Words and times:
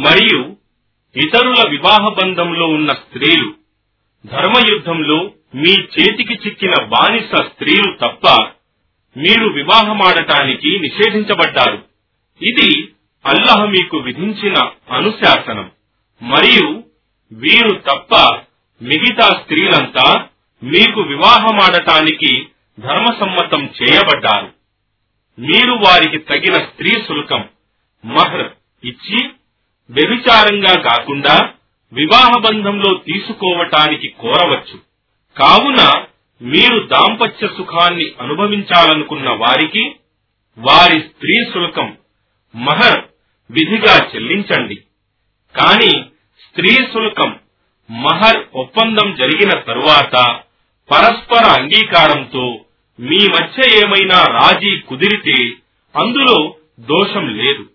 మరియు 0.00 0.56
ఇతరుల 1.16 1.68
వివాహ 1.68 2.08
బంధంలో 2.08 2.66
ఉన్న 2.66 2.92
స్త్రీలు 2.92 3.54
ధర్మయుద్ధంలో 4.26 5.30
మీ 5.54 5.70
చేతికి 5.70 6.34
చిక్కిన 6.34 6.72
బానిస 6.84 7.36
స్త్రీలు 7.36 7.96
తప్ప 8.02 8.50
మీరు 9.16 9.46
వివాహమాడటానికి 9.46 10.78
నిషేధించబడ్డారు. 10.78 11.84
ఇది 12.42 12.88
అల్లహ 13.26 13.64
మీకు 13.64 13.96
విధించిన 13.96 14.54
అనుశాసనం. 14.90 15.70
మరియు 16.22 16.84
వీరు 17.32 17.70
తప్ప 17.70 18.40
మిగతా 18.82 19.28
స్త్రీలంతా 19.28 20.28
మీకు 20.62 21.00
వివాహమాడటానికి 21.00 22.46
ధర్మసమ్మతం 22.80 23.70
చేయబడ్డారు. 23.82 24.52
మీరు 25.38 25.72
వారికి 25.72 26.18
తగిన 26.18 26.54
స్త్రీ 26.54 26.90
శుల్కం 26.90 27.44
మహర్ 28.04 28.50
ఇచ్చి 28.84 29.28
వ్యభిచారంగా 29.90 30.80
కాకుండా 30.80 31.50
వివాహ 31.92 32.38
బంధంలో 32.38 32.98
తీసుకోవటానికి 32.98 34.08
కోరవచ్చు. 34.08 34.78
కావున 35.38 36.04
మీరు 36.42 36.86
దాంపత్య 36.86 37.46
సుఖాన్ని 37.46 38.12
అనుభవించాలనుకున్న 38.20 39.30
వారికి 39.30 39.94
వారి 40.58 41.00
స్త్రీ 41.00 41.44
శుల్కం 41.44 41.96
మహర్ 42.56 43.04
విధిగా 43.50 44.08
చెల్లించండి. 44.14 44.74
కాని 45.56 45.90
స్త్రీ 46.40 46.68
శుల్కం 46.68 47.38
మహర్ 47.90 48.44
ఒప్పందం 48.54 49.14
జరిగిన 49.14 49.50
తరువాత 49.50 50.40
పరస్పర 50.90 51.60
అంగీకారంతో 51.60 52.60
మీ 53.00 53.28
మధ్య 53.28 53.78
ఏమైనా 53.78 54.24
రాజీ 54.24 54.78
కుదిరితే 54.78 55.44
అందులో 55.96 56.54
దోషం 56.80 57.28
లేదు. 57.28 57.66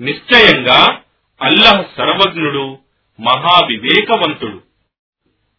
నిశ్చయంగా 0.00 1.00
అల్లహ్ 1.42 1.96
సర్వజ్ఞుడు 1.96 2.78
మహావివేకవంతుడు. 3.20 4.60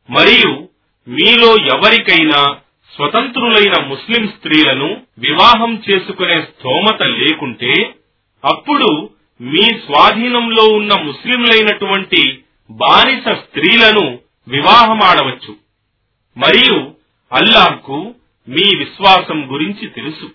మరియు 0.09 0.69
మీలో 1.07 1.55
ఎవరికైనా 1.55 2.57
స్వతంత్రులైన 2.95 3.85
ముస్లిం 3.85 4.27
స్త్రీలను 4.27 5.01
వివాహం 5.17 5.83
చేసుకునే 5.89 6.41
స్తోమత 6.41 7.03
లేకుంటే 7.03 7.95
అప్పుడు 8.45 9.09
మీ 9.41 9.61
స్వాధీనంలో 9.61 10.63
ఉన్న 10.63 11.01
ముస్లింలైనటువంటి 11.01 12.39
బానిస 12.69 13.27
స్త్రీలను 13.27 14.19
వివాహమాడవచ్చు. 14.47 15.55
మరియు 16.37 16.93
అల్లాహ్కు 17.33 18.15
మీ 18.49 18.77
విశ్వాసం 18.77 19.53
గురించి 19.53 19.87
తెలుసు. 19.87 20.31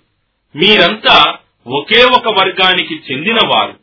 మీరంతా 0.57 1.39
ఒకే 1.67 2.05
ఒక 2.05 2.29
వర్గానికి 2.29 3.03
చెందినవారు. 3.11 3.82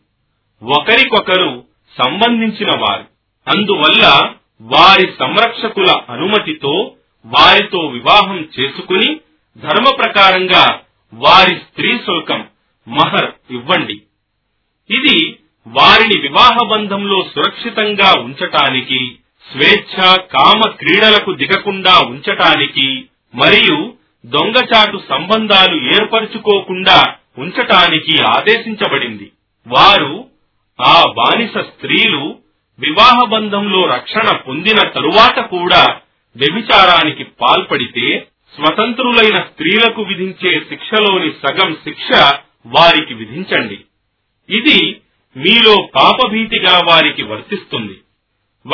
ఒకరికొకరు 0.63 1.65
సంబంధించిన 2.03 2.69
వారు. 2.79 3.05
అందువల్ల 3.47 4.33
వారి 4.61 5.13
సంరక్షకుల 5.19 5.95
అనుమతితో 6.09 6.95
వారితో 7.25 7.79
వివాహం 7.79 8.49
చేసుకుని 8.59 9.19
ధర్మ 9.57 9.95
ప్రకారంగా 9.95 10.79
వారి 11.13 11.55
స్త్రీ 11.55 11.97
శుల్కం 11.97 12.47
మహర్ 12.87 13.31
ఇవ్వండి. 13.51 14.01
ఇది 14.89 15.39
వారిని 15.67 16.21
వివాహ 16.21 16.57
బంధంలో 16.63 17.29
సురక్షితంగా 17.35 18.19
ఉంచటానికి 18.19 19.15
స్వేచ్ఛ 19.51 20.15
కామ 20.15 20.61
క్రీడలకు 20.69 21.33
దిగకుండా 21.33 21.99
ఉంచటానికి 21.99 23.05
మరియు 23.35 23.93
దొంగచాటు 24.25 25.01
సంబంధాలు 25.09 25.95
ఏర్పరచుకోకుండా 25.95 27.15
ఉంచటానికి 27.37 28.21
ఆదేశించబడింది. 28.21 29.31
వారు 29.67 30.28
ఆ 30.81 31.03
బానిస 31.17 31.57
స్త్రీలు 31.57 32.37
వివాహ 32.79 33.25
బంధంలో 33.25 33.85
రక్షణ 33.85 34.35
పొందిన 34.35 34.77
తరువాత 34.89 35.39
కూడా 35.39 35.99
వ్యభిచారానికి 36.35 37.23
పాల్పడితే 37.23 38.27
స్వతంత్రులైన 38.55 39.35
స్త్రీలకు 39.35 40.01
విధించే 40.01 40.59
శిక్షలోని 40.59 41.31
సగం 41.31 41.77
శిక్ష 41.83 42.33
వారికి 42.65 43.13
విధించండి. 43.13 43.79
ఇది 44.49 45.01
మీలో 45.37 45.89
పాపభీతిగా 45.95 46.77
వారికి 46.77 47.23
వర్తిస్తుంది. 47.23 47.99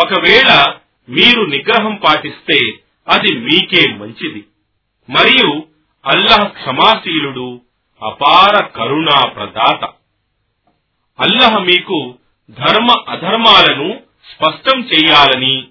ఒకవేళ 0.01 0.73
మీరు 1.09 1.41
నిగ్రహం 1.41 1.95
పాటిస్తే 1.95 2.71
అది 3.09 3.35
మీకే 3.37 3.93
మంచిది. 3.93 4.45
మరియు 5.09 5.63
అల్లాహ్ 6.05 6.49
క్షమాశీలుడు 6.49 7.61
అపార 8.03 8.65
కరుణా 8.65 9.27
ప్రదాత 9.27 9.94
అల్లహ 11.19 11.57
మీకు 11.59 12.15
ధర్మ 12.49 12.87
అధర్మాలను 13.09 13.99
స్పష్టం 14.33 14.81
చేయాలని 14.81 15.63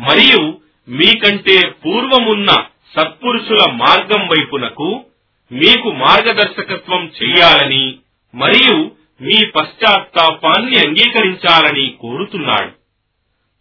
మరియు 0.00 0.58
మీకంటే 0.88 1.68
పూర్వమున్న 1.68 2.50
సత్పురుషుల 2.96 3.70
మార్గం 3.70 4.26
వైపునకు 4.26 5.04
మీకు 5.52 5.90
మార్గదర్శకత్వం 5.92 7.12
చెయ్యాలని 7.22 7.98
మరియు 8.34 8.90
మీ 9.20 9.46
పశ్చాత్తాపాన్ని 9.46 10.78
అంగీకరించాలని 10.78 11.94
కోరుతున్నాడు. 12.00 12.72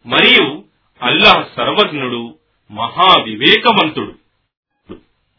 మరియు 0.08 0.64
అల్లాహ్ 1.02 1.46
సర్వజ్ఞుడు 1.58 2.38
మహావివేకవంతుడు. 2.72 4.16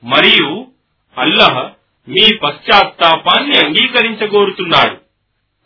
మరియు 0.04 0.66
అల్లహ 1.18 1.70
మీ 2.08 2.36
పశ్చాత్తాపాన్ని 2.36 3.66
అంగీకరించగోరుతున్నాడు. 3.66 5.01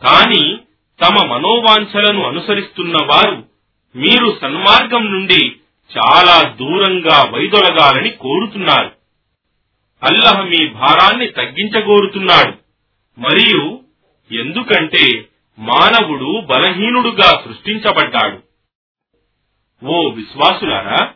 కాని 0.03 0.59
తమ 1.05 1.27
మనోవాంఛలను 1.27 2.23
అనుసరిస్తున్న 2.23 2.97
వారు 3.05 3.49
మీరు 3.97 4.39
సన్మార్గం 4.43 5.13
నుండి 5.13 5.57
చాలా 5.99 6.55
దూరంగా 6.61 7.31
వైదొలగాలని 7.31 8.11
కోరుతున్నారు. 8.11 8.93
అల్లహ 10.03 10.43
మీ 10.43 10.69
భారాన్ని 10.69 11.27
తగ్గించగోరుతున్నాడు. 11.27 12.53
మరియు 13.21 13.81
ఎందుకంటే 14.33 15.29
మానవుడు 15.59 16.41
బలహీనుడుగా 16.41 17.43
సృష్టించబడ్డాడు. 17.45 18.47
ఓ 19.87 20.09
విశ్వాసులారా 20.09 21.13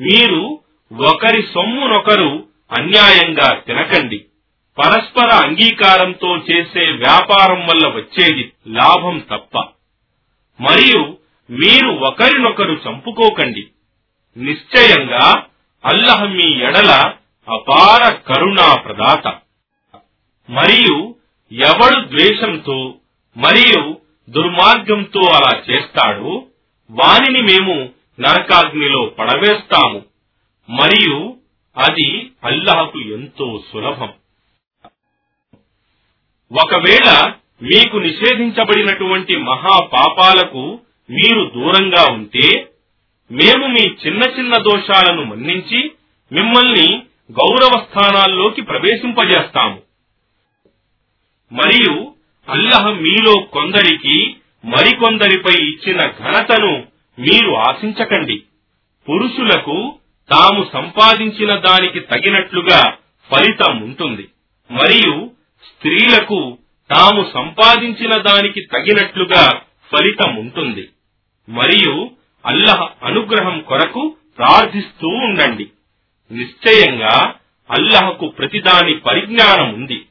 మీరు 0.00 0.60
ఒకరి 0.92 1.42
సొమ్మునొకరు 1.42 2.48
అన్యాయంగా 2.78 3.54
తినకండి. 3.54 4.24
పరస్పర 4.80 5.30
అంగీకారంతో 5.46 6.36
చేసే 6.36 6.80
వ్యాపారం 6.80 7.60
వల్ల 7.60 7.88
వచ్చేది 7.88 8.52
లాభం 8.66 9.18
తప్ప. 9.18 9.58
మరియు 10.60 11.16
మీరు 11.50 11.88
ఒకరినొకరు 11.88 12.80
చంపుకోకండి. 12.88 13.66
నిశ్చయంగా 14.36 15.42
అల్లహ 15.84 16.24
మీ 16.24 16.62
ఎడల 16.62 17.12
అపార 17.48 18.12
కరుణా 18.12 18.74
ప్రదాత. 18.74 19.28
మరియు 20.50 21.14
ఎవడు 21.52 22.08
ద్వేషంతో 22.08 22.94
మరియు 23.36 23.96
దుర్మార్గంతో 24.30 25.20
అలా 25.20 25.62
చేస్తాడు 25.70 26.46
వానిని 26.90 27.42
మేము 27.42 27.88
నరకాగ్నిలో 28.20 29.04
పడవేస్తాము. 29.04 30.02
మరియు 30.70 31.36
అది 31.76 32.30
అల్లహకు 32.44 33.00
ఎంతో 33.00 33.62
సులభం. 33.72 34.12
ఒకవేళ 36.52 37.32
మీకు 37.62 37.96
నిషేధించబడినటువంటి 37.96 39.36
మహా 39.36 39.78
పాపాలకు 39.92 40.78
మీరు 41.10 41.50
దూరంగా 41.54 42.12
ఉంటే 42.12 42.66
మేము 43.32 43.66
మీ 43.66 43.94
చిన్న 44.06 44.22
చిన్న 44.22 44.56
దోషాలను 44.56 45.24
మన్నించి 45.24 45.90
మిమ్మల్ని 46.32 47.02
గౌరవ 47.32 47.86
స్థానాల్లోకి 47.90 48.62
ప్రవేశింపజేస్తాము. 48.62 49.82
మరియు 51.52 52.14
అల్లహ 52.48 52.90
మీలో 52.90 53.38
కొందరికి 53.38 54.36
మరికొందరిపై 54.64 55.54
ఇచ్చిన 55.64 55.98
ఘనతను 55.98 56.84
మీరు 57.18 57.54
ఆశించకండి. 57.54 58.42
పురుషులకు 59.08 59.98
తాము 60.30 60.66
సంపాదించిన 60.72 61.54
దానికి 61.54 62.00
తగినట్లుగా 62.00 62.96
ఫలితం 63.30 63.82
ఉంటుంది. 63.82 64.28
మరియు 64.70 65.30
స్త్రీలకు 65.64 66.58
తాము 66.94 67.30
సంపాదించిన 67.34 68.22
దానికి 68.22 68.60
తగినట్లుగా 68.60 69.60
ఫలితం 69.92 70.36
ఉంటుంది. 70.36 70.88
మరియు 71.48 72.10
అల్లహ 72.46 72.88
అనుగ్రహం 73.02 73.60
కొరకు 73.60 74.16
ప్రార్థిస్తూ 74.38 75.08
ఉండండి. 75.08 75.66
నిశ్చయంగా 76.32 77.34
అల్లహకు 77.70 78.26
ప్రతిదాని 78.26 78.94
పరిజ్ఞానం 78.94 79.74
ఉంది. 79.74 80.06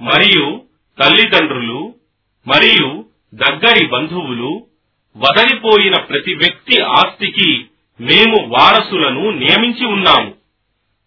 మరియు 0.00 0.64
తల్లిదండ్రులు 1.02 1.94
మరియు 2.46 3.04
దగ్గరి 3.34 3.86
బంధువులు 3.86 4.66
వదలిపోయిన 5.16 6.00
ప్రతి 6.00 6.34
వ్యక్తి 6.34 6.82
ఆస్తికి 6.82 7.64
మేము 8.00 8.46
వారసులను 8.46 9.30
నియమించి 9.30 9.86
ఉన్నాము. 9.86 10.34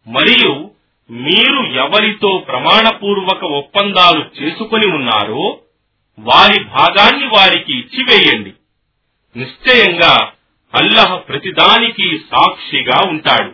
మరియు 0.07 0.72
మీరు 1.13 1.63
ఎవరితో 1.63 2.37
ప్రమాణపూర్వక 2.47 3.43
ఒప్పందాలు 3.43 4.43
చేసుకొని 4.43 4.87
ఉన్నారో 4.87 5.59
వారి 6.19 6.63
భాగాన్ని 6.63 7.27
వారికి 7.27 7.79
ఇచ్చివేయండి. 7.79 8.53
నిశ్చయంగా 9.39 10.31
అల్లహ 10.75 11.15
ప్రతిదానికి 11.15 12.17
సాక్షిగా 12.17 13.09
ఉంటాడు. 13.09 13.51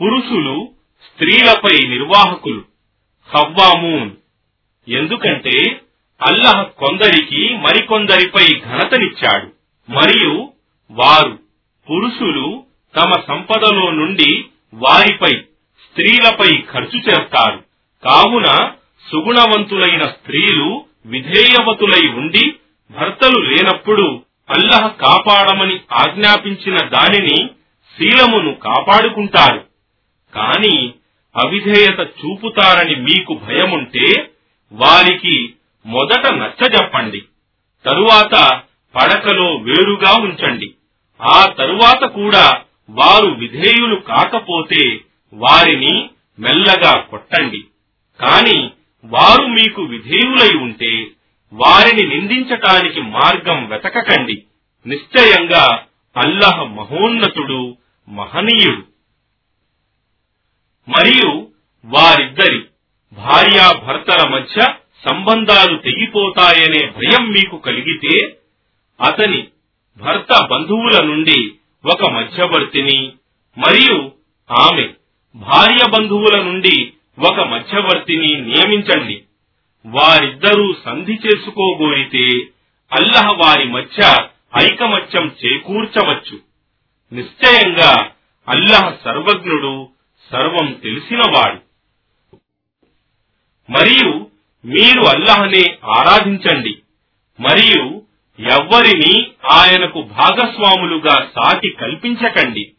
పురుషులు 0.00 0.68
స్త్రీలపై 1.04 1.88
నిర్వాహకులు. 1.88 2.64
హవ్వామూన్. 3.36 4.10
ఎందుకంటే 4.88 5.80
అల్లహ 6.22 6.62
కొందరికి 6.62 7.56
మరికొందరిపై 7.56 8.60
ఘనతనిచ్చాడు. 8.60 9.52
మరియు 9.92 10.52
వారు 10.90 11.38
పురుషులు 11.90 12.64
తమ 12.96 13.12
సంపదలో 13.28 13.90
నుండి 13.90 14.44
వారిపై 14.74 15.30
స్త్రీలపై 15.92 16.50
ఖర్చు 16.72 16.98
చేస్తారు. 16.98 17.64
కావున 18.04 18.70
సుగుణవంతులైన 19.10 20.02
స్త్రీలు 20.02 20.84
విధేయవతులై 21.06 22.08
ఉండి 22.08 22.54
భర్తలు 22.90 23.40
లేనప్పుడు 23.40 24.22
అల్లహ 24.50 24.86
కాపాడమని 24.86 25.80
ఆజ్ఞాపించిన 25.92 26.76
దానిని 26.76 27.36
శీలమును 27.98 28.54
కాపాడుకుంటారు. 28.54 29.64
కాని 30.34 30.94
అవిధేయత 31.44 32.00
చూపుతారని 32.00 32.96
మీకు 32.96 33.34
భయముంటే 33.34 34.30
వారికి 34.72 35.54
మొదట 35.86 36.32
నచ్చజెప్పండి. 36.32 37.22
తరువాత 37.84 38.60
పడకలో 38.94 39.54
వేరుగా 39.56 40.22
ఉంచండి. 40.22 40.70
ఆ 41.22 41.44
తరువాత 41.58 42.04
కూడా 42.04 42.60
వారు 42.90 43.30
విధేయులు 43.30 43.94
కాకపోతే 43.94 45.00
వారిని 45.32 46.10
మెల్లగా 46.38 47.00
కొట్టండి. 47.00 47.64
కాని 48.20 48.70
వారు 49.04 49.46
మీకు 49.46 49.82
విధేయులై 49.82 50.56
ఉంటే 50.56 51.06
వారిని 51.52 52.08
నిందించటానికి 52.08 53.00
మార్గం 53.00 53.68
వెతకకండి. 53.68 54.42
నిశ్చయంగా 54.86 55.84
అల్లహ 56.16 56.62
మహోన్నతుడు 56.62 57.76
మహనీయుడు. 58.08 58.92
మరియు 60.88 61.48
వారిద్దరి 61.84 62.64
భార్యాభర్తల 63.12 64.28
మధ్య 64.28 64.66
సంబంధాలు 65.08 65.76
తెగిపోతాయనే 65.76 66.90
భయం 66.90 67.30
మీకు 67.30 67.56
కలిగితే 67.56 68.36
అతని 69.00 69.48
భర్త 69.96 70.46
బంధువుల 70.50 71.04
నుండి 71.04 71.52
ఒక 71.84 72.10
మధ్యవర్తిని 72.10 73.12
మరియు 73.58 74.12
ఆమె 74.50 74.88
భార్య 75.36 75.90
బంధువుల 75.90 76.42
నుండి 76.42 76.92
ఒక 77.18 77.40
మధ్యవర్తిని 77.40 78.40
నియమించండి. 78.40 79.22
వారిద్దరూ 79.86 80.74
సంధి 80.84 81.12
చేసుకోగోరితే 81.14 82.26
అల్లహ 82.92 83.28
వారి 83.44 83.64
మధ్య 83.64 84.28
ఐకమత్యం 84.62 85.32
చేకూర్చవచ్చు. 85.46 86.38
నిశ్చయంగా 87.12 88.10
అల్లహ 88.48 88.96
సర్వజ్ఞుడు 89.04 89.88
సర్వం 90.32 90.72
తెలిసినవాడు. 90.72 91.60
మరియు 93.72 94.26
మీరు 94.64 95.00
అల్లహనే 95.00 95.76
ఆరాధించండి. 95.84 96.78
మరియు 97.40 98.02
ఎవ్వరిని 98.52 99.30
ఆయనకు 99.52 100.02
భాగస్వాములుగా 100.02 101.30
సాటి 101.36 101.70
కల్పించకండి. 101.70 102.72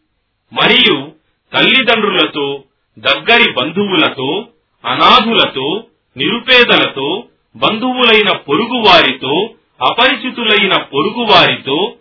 మరియు 0.54 1.23
తల్లిదండ్రులతో 1.54 2.64
దగ్గరి 3.00 3.52
బంధువులతో 3.52 4.48
అనాథులతో 4.86 5.84
నిరుపేదలతో 6.18 7.24
బంధువులైన 7.56 8.38
పొరుగువారితో 8.38 9.50
అపరిచితులైన 9.82 10.78
పొరుగువారితో 10.78 11.96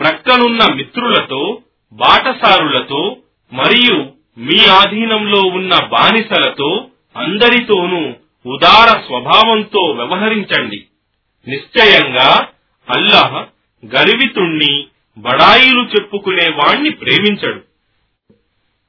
ప్రక్కనున్న 0.00 0.74
మిత్రులతో 0.74 1.60
బాటసారులతో 1.92 3.16
మరియు 3.52 4.06
మీ 4.38 4.66
ఆధీనంలో 4.66 5.40
ఉన్న 5.40 5.84
బానిసలతో 5.84 6.88
అందరితోనూ 7.16 8.12
ఉదార 8.46 8.88
స్వభావంతో 8.88 9.80
వ్యవహరించండి. 9.80 10.84
నిశ్చయంగా 11.48 12.48
అల్లహ 12.90 13.46
గర్వితుణ్ణి 13.86 14.84
బడాయిలు 15.18 15.82
చెప్పుకునే 15.82 16.48
వాణ్ణి 16.50 16.90
ప్రేమించడు. 16.90 17.73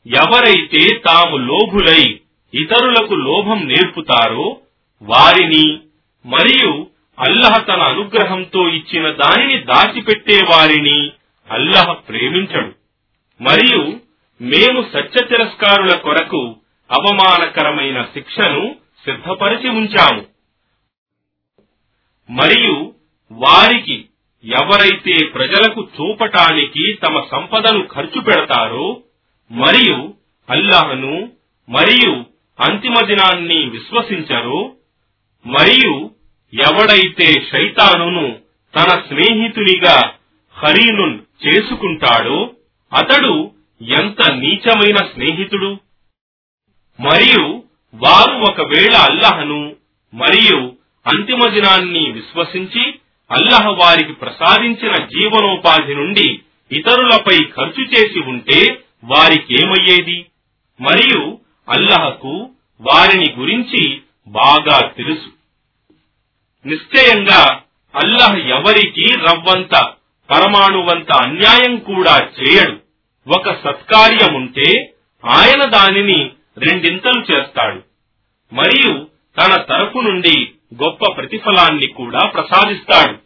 ఎవరైతే 0.06 0.96
తాము 0.96 1.38
లోభులై 1.38 2.20
ఇతరులకు 2.54 3.14
లోభం 3.14 3.68
నేర్పుతారో 3.68 4.58
వారిని 5.02 5.80
మరియు 6.26 6.88
అల్లహ 7.20 7.58
తన 7.58 7.82
అనుగ్రహంతో 7.82 8.70
ఇచ్చిన 8.70 9.10
దానిని 9.10 9.64
దాచిపెట్టే 9.64 10.40
వారిని 10.50 11.12
అల్లహ 11.52 11.92
ప్రేమించడు. 11.92 12.76
మరియు 13.42 14.00
మేము 14.42 14.82
సత్య 14.94 15.28
తిరస్కారుల 15.28 15.96
కొరకు 15.96 16.56
అవమానకరమైన 16.92 18.02
శిక్షను 18.02 18.76
సిద్ధపరిచి 19.06 19.70
ఉంచాము. 19.70 20.26
మరియు 22.30 22.94
వారికి 23.32 24.06
ఎవరైతే 24.46 25.26
ప్రజలకు 25.26 25.88
చూపటానికి 25.96 26.94
తమ 26.94 27.24
సంపదను 27.32 27.88
ఖర్చు 27.88 28.22
పెడతారో 28.22 29.02
మరియు 29.52 30.16
అల్లాహను 30.50 31.30
మరియు 31.70 32.26
అంతిమ 32.60 32.94
దినాన్ని 33.06 33.70
విశ్వసించరో 33.70 34.60
మరియు 35.46 36.12
ఎవడైతే 36.54 37.42
శైతానును 37.52 38.40
తన 38.74 38.90
స్నేహితునిగా 39.00 39.98
హరీనున్ 40.56 41.20
చేసుకుంటాడో 41.48 42.56
అతడు 42.92 43.52
ఎంత 43.82 44.32
నీచమైన 44.32 44.98
స్నేహితుడు? 45.06 45.80
మరియు 47.00 47.64
వారు 47.94 48.36
ఒకవేళ 48.50 48.96
అల్లహను 48.96 49.76
మరియు 50.14 50.76
అంతిమ 51.06 51.50
దినాన్ని 51.50 52.12
విశ్వసించి 52.12 53.00
అల్లహ 53.32 53.68
వారికి 53.68 54.14
ప్రసాదించిన 54.14 54.92
జీవనోపాధి 55.06 55.96
నుండి 55.96 56.28
ఇతరులపై 56.72 57.38
ఖర్చు 57.56 57.84
చేసి 57.84 58.20
ఉంటే 58.20 58.60
వారికేమయ్యేది? 59.06 60.26
మరియు 60.82 61.40
అల్లహకు 61.70 62.50
వారిని 62.82 63.36
గురించి 63.40 64.02
బాగా 64.28 64.88
తెలుసు. 64.88 65.30
నిశ్చయంగా 66.68 67.62
అల్లహ 67.96 68.36
ఎవరికి 68.36 69.04
రవ్వంత 69.04 69.94
పరమాణువంత 70.30 71.12
అన్యాయం 71.12 71.78
కూడా 71.78 72.18
చేయడు. 72.18 72.78
ఒక 73.38 73.52
సత్కార్యముంటే 73.52 74.94
ఆయన 75.26 75.70
దానిని 75.70 76.32
రెండింతలు 76.58 77.24
చేస్తాడు. 77.32 77.82
మరియు 78.54 79.08
తన 79.42 79.62
తరపు 79.62 80.00
నుండి 80.00 80.52
గొప్ప 80.84 81.06
ప్రతిఫలాన్ని 81.18 81.88
కూడా 81.88 82.26
ప్రసాదిస్తాడు. 82.26 83.18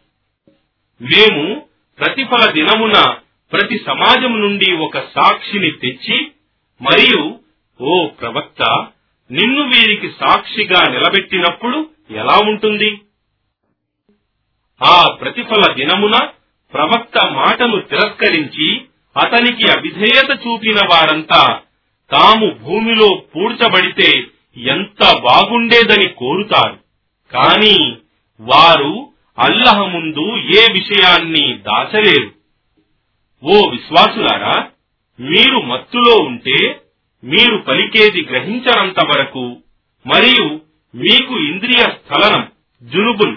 మేము 1.03 1.67
ప్రతిఫల 2.00 2.51
దినమున 2.51 3.15
ప్రతి 3.53 3.77
సమాజం 3.85 4.41
నుండి 4.41 4.71
ఒక 4.71 4.99
సాక్షిని 4.99 5.71
తెచ్చి 5.71 6.31
మరియు 6.81 7.39
ఓ 7.81 8.07
ప్రవక్త 8.07 8.87
నిన్ను 9.31 9.63
వీరికి 9.63 10.09
సాక్షిగా 10.19 10.81
నిలబెట్టినప్పుడు 10.89 11.89
ఎలా 12.11 12.37
ఉంటుంది? 12.37 13.01
ఆ 14.83 15.03
ప్రతిఫల 15.21 15.73
దినమున 15.73 16.27
ప్రవక్త 16.73 17.25
మాటను 17.25 17.79
తిరస్కరించి 17.79 18.81
అతనికి 19.17 19.71
అవిధేయత 19.71 20.39
చూపిన 20.47 20.75
వారంతా 20.75 21.61
తాము 22.11 22.53
భూమిలో 22.53 23.23
పూడ్చబడితే 23.35 24.23
ఎంత 24.57 25.19
బాగుండేదని 25.19 26.07
కోరుతారు. 26.07 26.77
కాని 27.31 27.95
వారు 28.41 29.11
అల్లహ 29.39 29.85
ముందు 29.85 30.37
ఏ 30.37 30.65
విషయాన్ని 30.73 31.53
దాచలేరు. 31.53 32.38
ఓ 33.43 33.69
విశ్వాసులారా 33.69 34.69
మీరు 35.19 35.60
మత్తులో 35.60 36.15
ఉంటే 36.15 36.81
మీరు 37.24 37.58
పలికేది 37.58 38.22
గ్రహించనంత 38.24 39.05
వరకు 39.05 39.58
మరియు 40.05 40.62
మీకు 40.96 41.39
ఇంద్రియ 41.39 41.81
స్థలనం 41.81 42.51
జునుబుల్ 42.84 43.36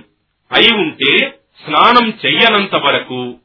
అయి 0.53 0.75
ఉంటే 0.75 1.29
స్నానం 1.65 2.19
చెయ్యనంత 2.27 2.75
వరకు 2.77 3.39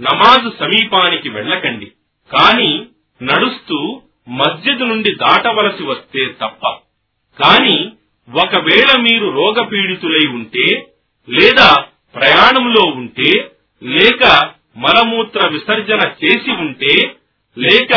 నమాజు 0.00 0.52
సమీపానికి 0.60 1.28
వెళ్ళకండి. 1.28 1.86
కాని 2.30 2.86
నడుస్తూ 3.22 4.02
మస్జిద్ 4.28 4.80
నుండి 4.80 5.14
దాటవలసి 5.14 5.82
వస్తే 5.82 6.26
తప్ప. 6.26 6.68
కాని 7.42 7.92
ఒకవేళ 8.28 9.00
మీరు 9.00 9.30
రోగపీడితులై 9.30 10.26
ఉంటే 10.26 10.86
లేదా 11.28 11.80
ప్రయాణంలో 12.14 12.82
ఉంటే 12.82 13.50
లేక 13.82 14.50
మలమూత్ర 14.76 15.48
విసర్జన 15.48 16.12
చేసి 16.24 16.50
ఉంటే 16.50 17.16
లేక 17.58 17.92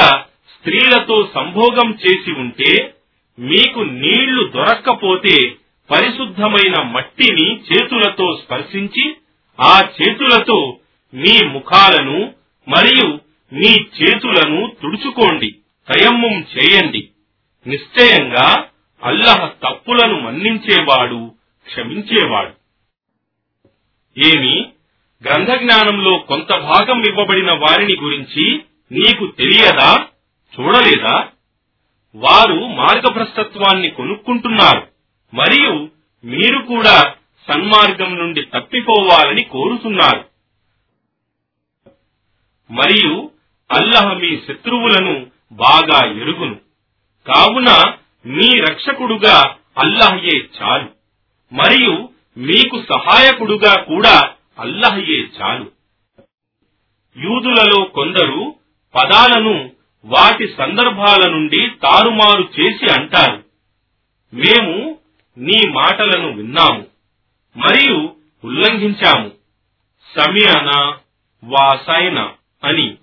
స్త్రీలతో 0.54 1.30
సంభోగం 1.34 1.92
చేసి 1.92 2.32
ఉంటే 2.32 2.94
మీకు 3.40 3.80
నీళ్ళు 3.80 4.48
దొరక్కపోతే 4.48 5.56
పరిశుద్ధమైన 5.92 6.82
మట్టిని 6.82 7.60
చేతులతో 7.60 8.40
స్పర్శించి 8.46 9.16
ఆ 9.60 9.90
చేతులతో 10.02 10.78
మీ 11.14 11.46
ముఖాలను 11.46 12.34
మరియు 12.68 13.20
మీ 13.54 13.70
చేతులను 13.70 14.72
తుడుచుకోండి. 14.82 15.56
తయమ్మం 15.88 16.46
చేయండి. 16.58 17.10
నిశ్చయంగా 17.68 18.66
అల్లహ 19.04 19.48
తప్పులను 19.48 20.20
మన్నించేవాడు 20.20 21.32
క్షమించేవాడు. 21.68 22.54
ఏమి 24.20 24.66
గ్రంథ 25.24 25.48
జ్ఞానంలో 25.48 26.18
కొంత 26.18 26.50
భాగం 26.50 27.02
ఇవ్వబడిన 27.02 27.52
వారిని 27.52 27.96
గురించి 27.96 28.64
నీకు 28.92 29.28
తెలియదా? 29.28 30.06
చూడలేదా? 30.60 31.28
వారు 32.16 32.68
మార్గభ్రష్టత్వాన్ని 32.68 33.90
కొనుక్కుంటున్నారు. 33.90 34.88
మరియు 35.34 35.90
మీరు 36.26 36.60
కూడా 36.60 37.14
సన్మార్గం 37.54 38.16
నుండి 38.16 38.42
తప్పిపోవాలని 38.42 39.44
కోరుతున్నారు. 39.44 40.26
మరియు 42.72 43.32
అల్లహ 43.72 44.14
మీ 44.14 44.38
శత్రువులను 44.38 45.28
బాగా 45.52 46.12
ఎరుగును. 46.22 46.56
కావున 47.28 47.94
మీ 48.26 48.60
రక్షకుడుగా 48.60 49.56
అల్లహయే 49.78 50.40
చాలు. 50.62 50.90
మరియు 51.54 52.10
మీకు 52.38 52.84
సహాయకుడుగా 52.90 53.82
కూడా 53.82 54.34
అల్లహయే 54.60 55.24
చాలు. 55.24 55.72
యూదులలో 57.18 57.86
కొందరు 57.86 58.56
పదాలను 58.96 59.72
వాటి 60.06 60.48
సందర్భాల 60.58 61.32
నుండి 61.32 61.70
తారుమారు 61.70 62.50
చేసి 62.60 63.00
అంటారు. 63.00 63.44
మేము 64.34 65.00
నీ 65.38 65.70
మాటలను 65.70 66.34
విన్నాము 66.34 66.88
మరియు 67.58 68.16
ఉల్లంఘించాము. 68.44 69.32
సమయనా 70.16 70.98
వాసైన 71.44 72.34
అని 72.64 72.98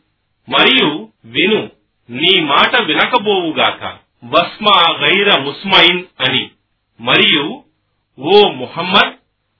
మరియు 0.48 1.08
విను 1.24 1.70
నీ 2.10 2.40
మాట 2.40 2.82
వినకబోవుగాక 2.82 3.98
వస్మా 4.24 4.92
గైర 4.92 5.40
ముస్మైన్ 5.40 6.04
అని 6.20 6.50
మరియు 7.00 7.64
ఓ 8.18 8.48
ముహమ్మద్ 8.48 9.12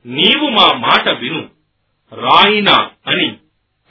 నీవు 0.06 0.48
మా 0.48 0.78
మాట 0.78 1.08
విను. 1.08 1.53
రాయినా 2.14 2.90
అని 3.06 3.36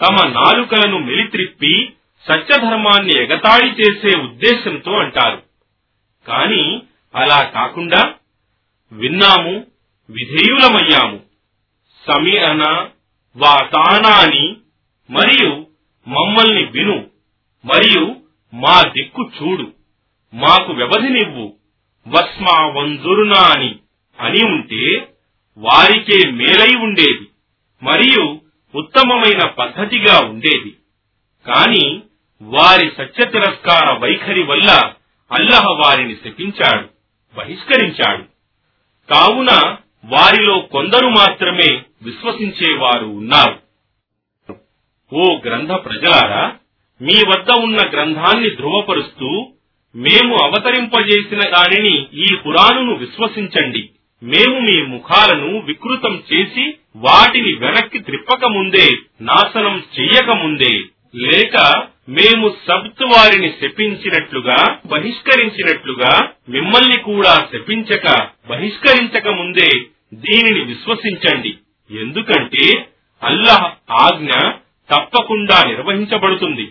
తమ 0.02 0.28
నాలుకలను 0.28 0.98
మెలిత్రిప్పి 0.98 1.94
సత్యధర్మాన్ని 2.30 3.18
ఎగతాళి 3.18 3.72
చేసే 3.72 4.20
ఉద్దేశంతో 4.20 4.92
అంటారు. 4.92 5.44
కాని 6.28 6.82
అలా 7.16 7.44
కాకుండా 7.44 8.14
విన్నాము 8.92 9.68
విధేయులమయ్యాము. 10.10 11.20
సమీరన 12.08 12.90
వాతానాని 13.36 14.58
మరియు 15.10 15.68
మమ్మల్ని 16.08 16.64
విను 16.64 17.08
మరియు 17.66 18.16
మా 18.54 18.82
దిక్కు 18.90 19.32
చూడు 19.42 19.72
మాకు 20.34 20.74
వ్యవధినివ్వు. 20.74 21.56
వస్మా 22.08 22.66
వంజురునా 22.66 23.42
అని 23.42 23.76
అని 24.20 24.46
ఉంటే 24.46 25.08
వారికే 25.58 26.32
మేలై 26.32 26.76
ఉండేది. 26.76 27.30
మరియు 27.84 28.42
ఉత్తమమైన 28.76 29.48
పద్ధతిగా 29.48 30.20
ఉండేది. 30.20 30.78
కాని 31.48 32.02
వారి 32.42 32.92
సత్య 32.98 33.26
తిరస్కార 33.26 33.98
వైఖరి 33.98 34.44
వల్ల 34.44 34.94
అల్లహ 35.32 35.66
వారిని 35.66 36.16
శపించాడు 36.16 36.88
బహిష్కరించాడు. 37.38 38.24
కావున 39.14 39.78
వారిలో 40.06 40.60
కొందరు 40.60 41.08
మాత్రమే 41.08 41.82
విశ్వసించేవారు 42.04 43.06
ఉన్నారు. 43.06 43.64
ఓ 45.14 45.38
గ్రంథ 45.46 45.72
ప్రజలారా 45.72 46.56
మీ 47.02 47.24
వద్ద 47.28 47.52
ఉన్న 47.52 47.78
గ్రంథాన్ని 47.94 48.50
ధృవపరుస్తూ 48.50 49.28
మేము 49.96 50.38
అవతరింపజేసిన 50.44 51.40
దానిని 51.40 52.08
ఈ 52.14 52.26
పురాణును 52.36 52.96
విశ్వసించండి. 52.96 53.90
మేము 54.24 54.60
మీ 54.60 54.82
ముఖాలను 54.82 55.60
వికృతం 55.60 56.24
చేసి 56.34 56.74
వాటిని 56.96 57.52
వెనక్కి 57.54 58.00
త్రిప్పకముందే 58.00 58.88
నాశనం 59.22 59.84
చెయ్యకముందే. 60.00 60.74
లేక 61.16 61.88
మేము 62.10 62.56
సబ్త్ 62.68 63.04
వారిని 63.04 63.54
శపించినట్లుగా 63.62 64.78
బహిష్కరించినట్లుగా 64.86 66.30
మిమ్మల్ని 66.50 66.98
కూడా 66.98 67.34
శపించక 67.54 68.28
బహిష్కరించక 68.50 69.28
ముందే 69.28 69.70
దీనిని 70.14 70.62
విశ్వసించండి. 70.66 71.58
ఎందుకంటే 71.92 72.86
అల్లాహ్ 73.24 73.68
ఆజ్ఞ 73.92 74.32
తప్పకుండా 74.90 75.64
నిర్వహించబడుతుంది. 75.70 76.66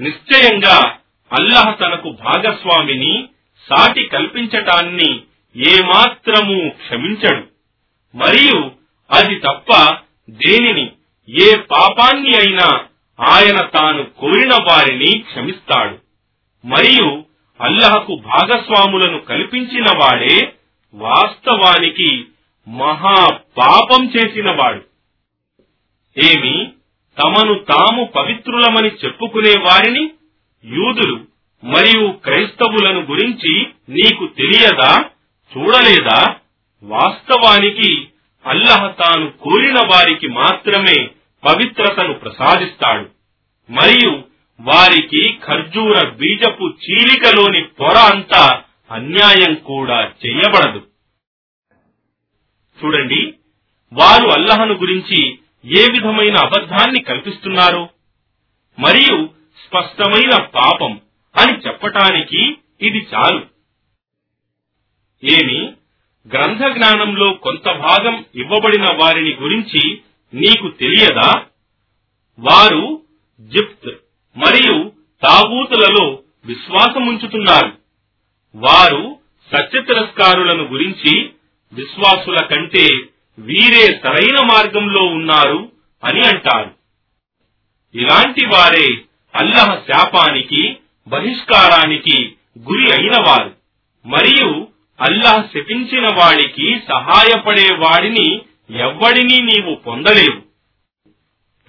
నిశ్చయంగా 0.00 0.76
అల్లహ 1.32 1.70
తనకు 1.70 2.16
భాగస్వామిని 2.24 3.24
సాటి 3.68 4.04
కల్పించటాన్ని 4.04 5.20
ఏమాత్రము 5.56 6.68
క్షమించడు. 6.68 7.46
మరియు 8.16 8.70
అది 9.10 9.34
తప్ప 9.34 9.96
దేనిని 10.30 10.92
ఏ 11.28 11.56
పాపాన్ని 11.56 12.28
అయినా 12.28 12.84
ఆయన 13.20 13.56
తాను 13.56 14.04
కోరిన 14.04 14.50
వారిని 14.54 15.18
క్షమిస్తాడు. 15.18 15.98
మరియు 16.66 17.24
అల్లహకు 17.60 18.14
భాగస్వాములను 18.14 19.20
కల్పించిన 19.20 19.84
వాడే 19.96 20.52
వాస్తవానికి 20.94 22.24
మహా 22.68 23.26
పాపం 23.58 24.12
చేసినవాడు. 24.16 24.82
ఏమి 26.18 26.72
తమను 27.22 27.54
తాము 27.54 28.04
పవిత్రులమని 28.04 28.90
చెప్పుకునే 29.04 29.50
వారిని 29.50 30.10
యూదులు 30.64 31.20
మరియు 31.64 32.08
క్రైస్తవులను 32.08 33.00
గురించి 33.00 33.66
నీకు 33.88 34.26
తెలియదా? 34.26 35.10
చూడలేదా? 35.56 36.36
వాస్తవానికి 36.82 38.08
అల్లహ 38.46 38.90
తాను 38.90 39.30
కోరిన 39.30 39.74
వారికి 39.78 40.28
మాత్రమే 40.28 41.10
పవిత్రతను 41.48 42.14
ప్రసాదిస్తాడు. 42.14 43.10
మరియు 43.72 44.24
వారికి 44.60 45.38
ఖర్జూర 45.46 46.08
బీజపు 46.08 46.64
చీలికలోని 46.64 47.62
పొర 47.62 47.96
అంతా 47.96 48.62
అన్యాయం 48.90 49.54
కూడా 49.54 50.12
చేయబడదు. 50.26 50.86
చూడండి 52.84 53.34
వారు 53.92 54.28
అల్లహను 54.28 54.74
గురించి 54.74 55.38
ఏ 55.64 55.86
విధమైన 55.92 56.36
అబద్ధాన్ని 56.36 57.00
కల్పిస్తున్నారు? 57.00 57.88
మరియు 58.78 59.30
స్పష్టమైన 59.66 60.42
పాపం 60.42 61.00
అని 61.36 61.52
చెప్పటానికి 61.52 62.56
ఇది 62.80 63.06
చాలు. 63.14 63.55
ఏమి? 65.24 65.72
గ్రంథ 66.32 66.76
జ్ఞానంలో 66.76 67.34
కొంత 67.34 67.72
భాగం 67.72 68.24
ఇవ్వబడిన 68.34 68.86
వారిని 69.02 69.34
గురించి 69.34 70.00
నీకు 70.34 70.68
తెలియదా? 70.68 71.42
వారు 72.38 73.02
జిప్త్ 73.40 73.90
మరియు 74.36 74.92
తాబూతులలో 75.22 76.18
విశ్వాసముంచుతున్నారు. 76.46 77.72
వారు 78.54 79.16
సత్య 79.52 79.82
తిరస్కారులను 79.82 80.62
గురించి 80.62 81.30
విశ్వాసుల 81.72 82.36
కంటే 82.44 82.88
వీరే 83.38 84.00
సరైన 84.04 84.36
మార్గంలో 84.46 85.02
ఉన్నారు 85.02 85.72
అని 86.04 86.20
అంటారు. 86.20 86.70
ఇలాంటి 87.94 88.46
వారే 88.46 89.02
అల్లహ 89.34 89.74
శాపానికి 89.74 90.76
బహిష్కారానికి 91.08 92.34
గురి 92.58 92.92
అయిన 92.92 93.12
వారు. 93.26 93.54
మరియు 94.06 94.68
అల్లాహ్ 95.00 95.48
శపించిన 95.48 96.08
వాడికి 96.14 96.80
సహాయపడే 96.88 97.74
వాడిని 97.74 98.40
ఎవ్వడిని 98.70 99.38
నీవు 99.42 99.74
పొందలేవు. 99.74 100.42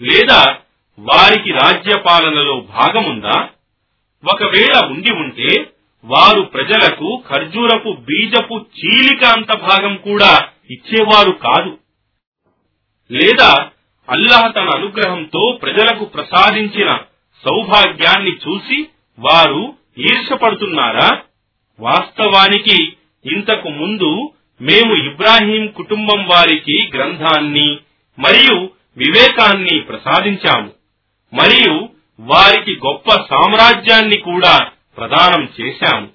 లేదా 0.03 0.57
వారికి 0.99 1.51
రాజ్యపాలనలో 1.51 2.59
భాగముందా? 2.59 3.49
ఒకవేళ 4.33 4.85
ఉండి 4.85 5.13
ఉంటే 5.13 5.69
వారు 6.03 6.41
ప్రజలకు 6.41 7.23
ఖర్జూరపు 7.29 7.89
బీజపు 7.89 8.53
చీలిక 8.53 9.23
అంత 9.23 9.53
భాగం 9.53 9.95
కూడా 9.95 10.49
ఇచ్చేవారు 10.71 11.31
కాదు. 11.31 11.77
లేదా 13.11 13.69
అల్లాహ్ 14.09 14.55
తన 14.55 14.69
అనుగ్రహంతో 14.75 15.59
ప్రజలకు 15.61 16.05
ప్రసాదించిన 16.05 16.99
సౌభాగ్యాన్ని 17.45 18.31
చూసి 18.31 18.87
వారు 19.19 19.73
ఈర్షపడుతున్నారా 19.97 21.21
వాస్తవానికి 21.79 22.96
ఇంతకు 23.25 23.69
ముందు 23.69 24.33
మేము 24.61 24.95
ఇబ్రాహీం 24.95 25.67
కుటుంబం 25.67 26.25
వారికి 26.25 26.91
గ్రంథాన్ని 26.95 27.77
మరియు 28.19 28.69
వివేకాన్ని 28.97 29.79
ప్రసాదించాము. 29.79 30.71
మరియు 31.33 31.89
వారికి 32.19 32.75
గొప్ప 32.87 33.09
సామ్రాజ్యాన్ని 33.09 34.17
కూడా 34.17 34.71
ప్రదానం 34.97 35.49
చేశాము. 35.61 36.07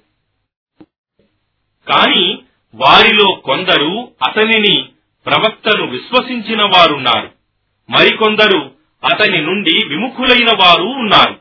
కాని 1.87 2.39
వారిలో 2.75 3.31
కొందరు 3.31 4.11
అతనిని 4.27 4.85
ప్రవక్తను 5.25 5.87
విశ్వసించిన 5.87 6.61
వారున్నారు 6.61 7.31
మరికొందరు 7.89 8.71
అతని 9.11 9.41
నుండి 9.41 9.87
విముఖులైన 9.87 10.47
వారు 10.47 10.83
ఉన్నారు. 10.83 11.39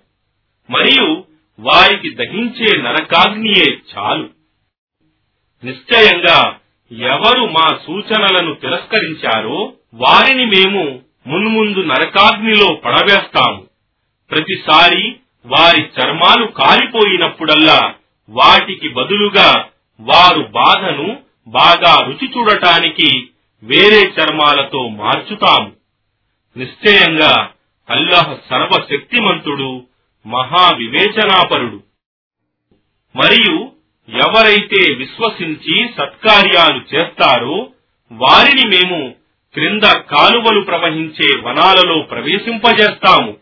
మరియు 0.71 1.25
వారికి 1.61 2.15
దహించే 2.15 2.83
నరకాగ్నియే 2.83 3.79
చాలు. 3.97 4.42
నిశ్చయంగా 5.65 6.59
ఎవరు 6.93 7.47
మా 7.47 7.79
సూచనలను 7.87 8.55
తిరస్కరించారో 8.55 9.73
వారిని 9.95 10.47
మేము 10.47 11.01
మున్ముందు 11.27 11.79
నరకాగ్నిలో 11.79 12.75
పడవేస్తాము. 12.75 13.67
ప్రతిసారి 14.31 15.17
వారి 15.47 15.83
చర్మాలు 15.83 16.47
కాలిపోయినప్పుడల్లా 16.47 17.95
వాటికి 18.29 18.89
బదులుగా 18.89 19.69
వారు 20.01 20.43
బాధను 20.43 21.19
బాగా 21.49 22.07
రుచి 22.07 22.31
చూడటానికి 22.31 23.29
వేరే 23.63 24.01
చర్మాలతో 24.01 24.89
మార్చుతాము. 24.89 25.73
నిశ్చయంగా 26.57 27.51
అల్లాహ్ 27.91 28.37
సర్వశక్తిమంతుడు 28.51 29.83
మహావివేచనాపరుడు. 30.27 31.83
మరియు 33.17 33.73
ఎవరైతే 34.09 34.95
విశ్వసించి 34.95 35.89
సత్కార్యాలు 35.99 36.95
చేస్తారో 36.95 37.69
వారిని 38.13 38.69
మేము 38.69 39.15
క్రింద 39.55 39.83
కాలువలు 39.83 40.61
ప్రవహించే 40.61 41.41
వనాలలో 41.41 42.03
ప్రవేశింపజేస్తాము. 42.03 43.37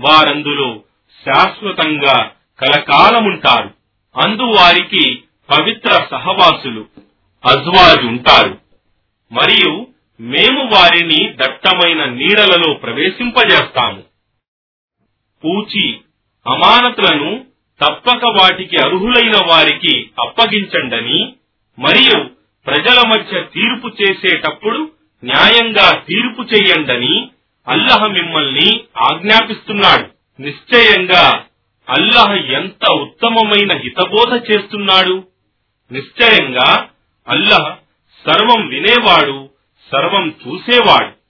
వారందులో 0.00 0.82
శాశ్వతంగా 1.26 2.30
కలకాలముంటారు. 2.60 3.70
అందువారికి 4.22 5.22
పవిత్ర 5.50 5.90
సహవాసులు 6.10 6.86
అజ్వాజుంటారు 7.46 8.58
మరియు 9.32 9.86
మేము 10.20 10.64
వారిని 10.64 11.32
దట్టమైన 11.32 12.04
నీడలలో 12.04 12.74
ప్రవేశింపజేస్తాము. 12.74 14.02
పూచి 15.44 15.92
అమానతులను 16.46 17.49
తప్పక 17.80 18.24
వాటికి 18.24 18.76
అర్హులైన 18.76 19.32
వారికి 19.46 20.10
అప్పగించండని 20.20 21.32
మరియు 21.78 22.30
ప్రజల 22.66 23.08
మధ్య 23.08 23.40
తీర్పు 23.40 24.02
చేసేటప్పుడు 24.02 24.90
న్యాయంగా 25.24 26.00
తీర్పు 26.08 26.42
చెయ్యండని 26.42 27.30
అల్లహ 27.68 28.06
మిమ్మల్ని 28.06 28.80
ఆజ్ఞాపిస్తున్నాడు. 28.96 30.06
నిశ్చయంగా 30.42 31.44
అల్లహ 31.88 32.34
ఎంత 32.34 32.92
ఉత్తమమైన 32.92 33.72
హితబోధ 33.76 34.50
చేస్తున్నాడు. 34.50 35.24
నిశ్చయంగా 35.92 36.88
అల్లహ 37.28 37.76
సర్వం 38.26 38.68
వినేవాడు 38.68 39.48
సర్వం 39.92 40.34
చూసేవాడు. 40.46 41.20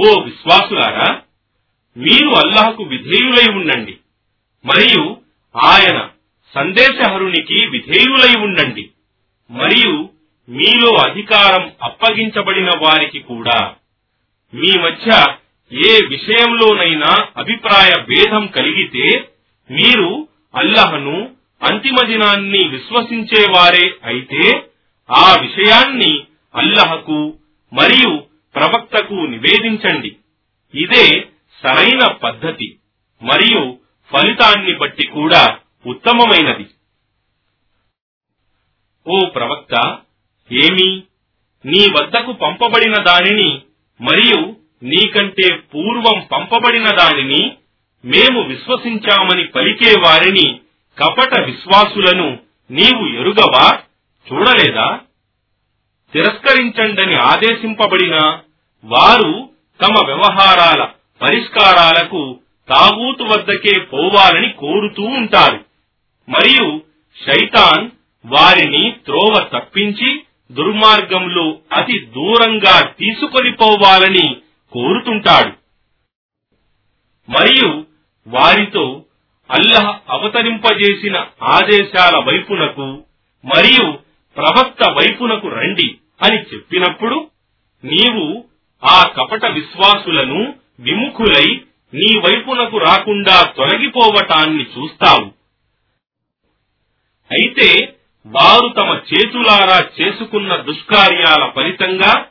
ఓ 0.00 0.20
విశ్వాసులారా 0.20 1.20
మీరు 1.96 2.28
అల్లాహకు 2.28 2.82
విధేయులై 2.82 3.54
ఉండండి. 3.54 3.96
మరియు 4.64 5.16
ఆయన 5.56 6.08
సందేశహరునికి 6.54 7.66
విధేయులై 7.66 8.40
ఉండండి. 8.40 8.90
మరియు 9.50 10.08
మీలో 10.48 10.94
అధికారం 10.94 11.72
అప్పగించబడిన 11.82 12.70
వారికి 12.82 13.18
కూడా. 13.18 13.74
మీ 14.54 14.78
మధ్య 14.78 15.26
ఏ 15.72 15.98
విషయంలోనైనా 16.08 17.26
అభిప్రాయ 17.36 18.02
భేదం 18.02 18.46
కలిగితే 18.46 19.28
మీరు 19.70 20.28
అల్లహను 20.54 21.30
అంతిమ 21.62 21.96
దినాన్ని 22.06 22.68
విశ్వసించేవారే 22.68 23.94
అయితే 24.04 24.62
ఆ 25.10 25.36
విషయాన్ని 25.40 26.20
అల్లహకు 26.54 27.34
మరియు 27.72 28.24
ప్రవక్తకు 28.54 29.14
నివేదించండి. 29.14 30.16
ఇదే 30.74 31.26
సరైన 31.62 32.06
పద్ధతి. 32.06 32.76
మరియు 33.22 33.78
ఫలితాన్ని 34.12 34.74
బట్టి 34.74 35.06
కూడా 35.06 35.58
ఉత్తమమైనది. 35.86 36.70
ఓ 39.08 39.26
ప్రవక్త 39.26 39.98
ఏమి? 40.52 41.02
నీ 41.66 41.90
వద్దకు 41.90 42.32
పంపబడిన 42.32 42.96
దానిని 42.96 43.62
మరియు 44.00 44.56
నీకంటే 44.82 45.56
పూర్వం 45.56 46.26
పంపబడిన 46.32 46.88
దానిని 46.88 47.56
మేము 48.04 48.42
విశ్వసించామని 48.42 49.44
పలికే 49.44 50.00
వారిని 50.00 50.60
కపట 50.98 51.40
విశ్వాసులను 51.40 52.38
నీవు 52.70 53.20
ఎరుగవా? 53.20 53.78
చూడలేదా? 54.32 55.00
తిరస్కరించండని 56.12 57.14
ఆదేశింపబడిన 57.14 58.14
వారు 58.84 59.50
తమ 59.82 60.06
వ్యవహారాల 60.06 60.84
పరిష్కారాలకు 61.22 62.40
తాగూతు 62.68 63.22
వద్దకే 63.22 63.80
పోవాలని 63.80 64.52
కోరుతూ 64.52 65.02
ఉంటారు. 65.02 65.64
మరియు 66.28 66.82
శైతాన్ 67.16 67.90
వారిని 68.24 68.90
త్రోవ 69.04 69.48
తప్పించి 69.54 70.22
దుర్మార్గంలో 70.52 71.58
అతి 71.72 71.98
దూరంగా 71.98 72.80
తీసుకొని 72.80 73.52
పోవాలని 73.52 74.36
కోరుతుంటాడు. 74.72 75.52
మరియు 77.28 77.84
వారితో 78.26 79.04
అల్లహ 79.50 80.00
అవతరింపజేసిన 80.08 81.16
ఆదేశాల 81.42 82.16
వైపునకు 82.18 82.86
మరియు 83.44 83.92
ప్రవక్త 84.36 84.90
వైపునకు 84.90 85.48
రండి 85.48 85.98
అని 86.22 86.38
చెప్పినప్పుడు 86.42 87.30
నీవు 87.84 88.44
ఆ 88.82 89.02
కపట 89.08 89.46
విశ్వాసులను 89.46 90.54
విముఖులై 90.80 91.60
నీ 91.94 92.18
వైపునకు 92.18 92.78
రాకుండా 92.78 93.42
తొలగిపోవటాన్ని 93.56 94.64
చూస్తావు. 94.64 95.26
అయితే 97.32 97.94
వారు 98.26 98.68
తమ 98.68 99.00
చేతులారా 99.12 99.90
చేసుకున్న 100.00 100.56
దుష్కార్యాల 100.56 101.50
ఫలితంగా 101.50 102.26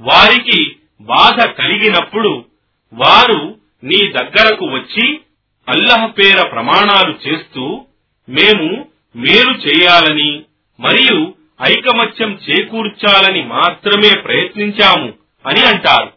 వారికి 0.00 0.76
బాధ 1.00 1.46
కలిగినప్పుడు 1.46 2.44
వారు 2.92 3.58
నీ 3.84 4.12
దగ్గరకు 4.12 4.64
వచ్చి 4.64 5.20
అల్లహ 5.68 6.06
పేర 6.06 6.42
ప్రమాణాలు 6.42 7.18
చేస్తూ 7.28 7.86
మేము 8.28 8.86
మేలు 9.16 9.50
చేయాలని 9.50 10.42
మరియు 10.80 11.34
ఐకమత్యం 11.62 12.32
చేకూర్చాలని 12.32 13.42
మాత్రమే 13.42 14.20
ప్రయత్నించాము 14.20 15.12
అని 15.46 15.60
అంటారు. 15.60 16.15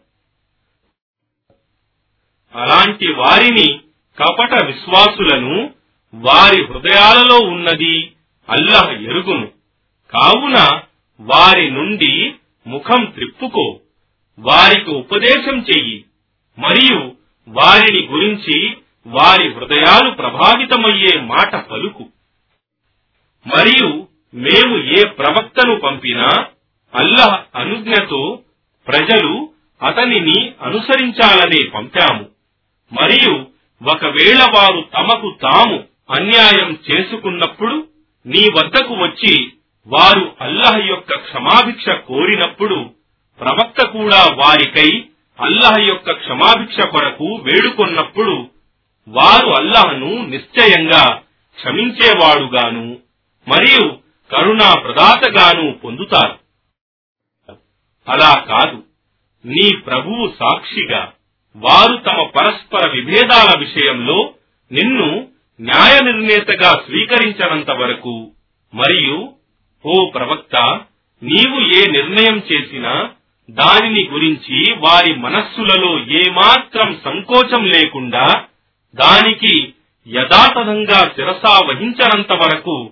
అలాంటి 2.54 3.12
వారిని 3.12 3.80
కపట 4.18 4.64
విశ్వాసులను 4.64 5.74
వారి 6.14 6.64
హృదయాలలో 6.64 7.38
ఉన్నది 7.38 8.12
అల్లహ 8.48 8.90
ఎరుగును. 8.90 9.46
కావున 10.10 10.80
వారి 11.20 11.70
నుండి 11.70 12.32
ముఖం 12.66 13.04
త్రిప్పుకో 13.04 13.80
వారికి 14.38 14.90
ఉపదేశం 14.90 15.58
చెయ్యి 15.58 16.04
మరియు 16.58 17.12
వారిని 17.48 18.06
గురించి 18.06 18.76
వారి 19.06 19.54
హృదయాలు 19.54 20.10
ప్రభావితమయ్యే 20.10 21.20
మాట 21.20 21.56
పలుకు. 21.56 22.02
మరియు 23.46 24.06
మేము 24.34 24.78
ఏ 24.78 25.04
ప్రవక్తను 25.04 25.80
పంపినా 25.80 26.28
అల్లహ 26.94 27.42
అనుజ్ఞతో 27.54 28.42
ప్రజలు 28.86 29.52
అతనిని 29.82 30.52
అనుసరించాలనే 30.62 31.68
పంపాము. 31.68 32.29
మరియు 32.92 33.46
ఒకవేళ 33.88 34.38
వారు 34.56 34.80
తమకు 34.80 35.38
తాము 35.42 35.84
అన్యాయం 36.10 36.78
చేసుకున్నప్పుడు 36.90 37.88
నీ 38.26 38.46
వద్దకు 38.56 38.94
వచ్చి 38.94 39.52
వారు 39.86 40.36
అల్లహ 40.40 40.86
యొక్క 40.86 41.14
క్షమాభిక్ష 41.14 41.88
కోరినప్పుడు 41.88 42.90
ప్రవక్త 43.40 43.86
కూడా 43.86 44.26
వారికై 44.34 45.04
అల్లహ 45.40 45.74
యొక్క 45.80 46.12
క్షమాభిక్ష 46.12 46.80
కొరకు 46.80 47.24
వేడుకొన్నప్పుడు 47.24 48.48
వారు 49.08 49.46
అల్లహను 49.46 50.22
నిశ్చయంగా 50.22 51.22
క్షమించేవాడుగాను 51.54 52.98
మరియు 53.48 53.98
కరుణా 54.32 54.74
ప్రదాతగాను 54.74 55.72
పొందుతారు. 55.72 56.38
అలా 58.08 58.44
కాదు. 58.48 58.82
నీ 59.46 59.76
ప్రభువు 59.76 60.32
సాక్షిగా 60.40 61.12
వారు 61.56 61.96
తమ 61.96 62.22
పరస్పర 62.22 62.90
విభేదాల 62.90 63.58
విషయంలో 63.58 64.34
నిన్ను 64.72 65.28
న్యాయ 65.60 65.98
నిర్ణేతగా 66.04 66.70
స్వీకరించనంత 66.70 67.70
వరకు 67.70 68.30
మరియు 68.74 69.32
ఓ 69.86 70.10
ప్రవక్త 70.10 70.80
నీవు 71.22 71.60
ఏ 71.60 71.90
నిర్ణయం 71.90 72.42
చేసినా 72.52 73.10
దానిని 73.50 74.08
గురించి 74.08 74.72
వారి 74.72 75.14
మనస్సులలో 75.14 75.98
ఏమాత్రం 75.98 77.00
సంకోచం 77.04 77.64
లేకుండా 77.64 78.44
దానికి 78.94 79.74
యథాతథంగా 80.08 81.12
శిరసా 81.16 81.60
వహించనంత 81.66 82.32
వరకు 82.32 82.90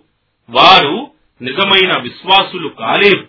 వారు 0.51 1.11
నిజమైన 1.43 1.99
విశ్వాసులు 1.99 2.69
కాలేరు. 2.69 3.29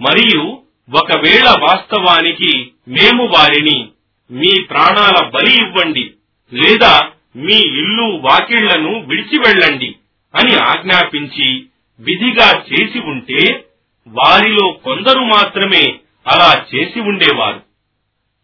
మరియు 0.00 0.61
ఒకవేళ 0.88 1.48
వాస్తవానికి 1.62 2.72
మేము 2.88 3.24
వారిని 3.26 3.92
మీ 4.30 4.60
ప్రాణాల 4.60 5.26
బలి 5.26 5.54
ఇవ్వండి 5.54 6.14
లేదా 6.52 6.94
మీ 7.36 7.54
ఇల్లు 7.54 8.02
వాకిళ్ళను 8.02 9.00
విడిచి 9.00 9.38
వెళ్ళండి 9.38 9.96
అని 10.34 10.54
ఆజ్ఞాపించి 10.56 11.64
విధిగా 12.00 12.64
చేసి 12.72 12.98
ఉంటే 12.98 13.66
వారిలో 14.06 14.72
కొందరు 14.72 15.20
మాత్రమే 15.20 15.98
అలా 16.26 16.66
చేసి 16.74 17.00
ఉండేవారు. 17.00 17.60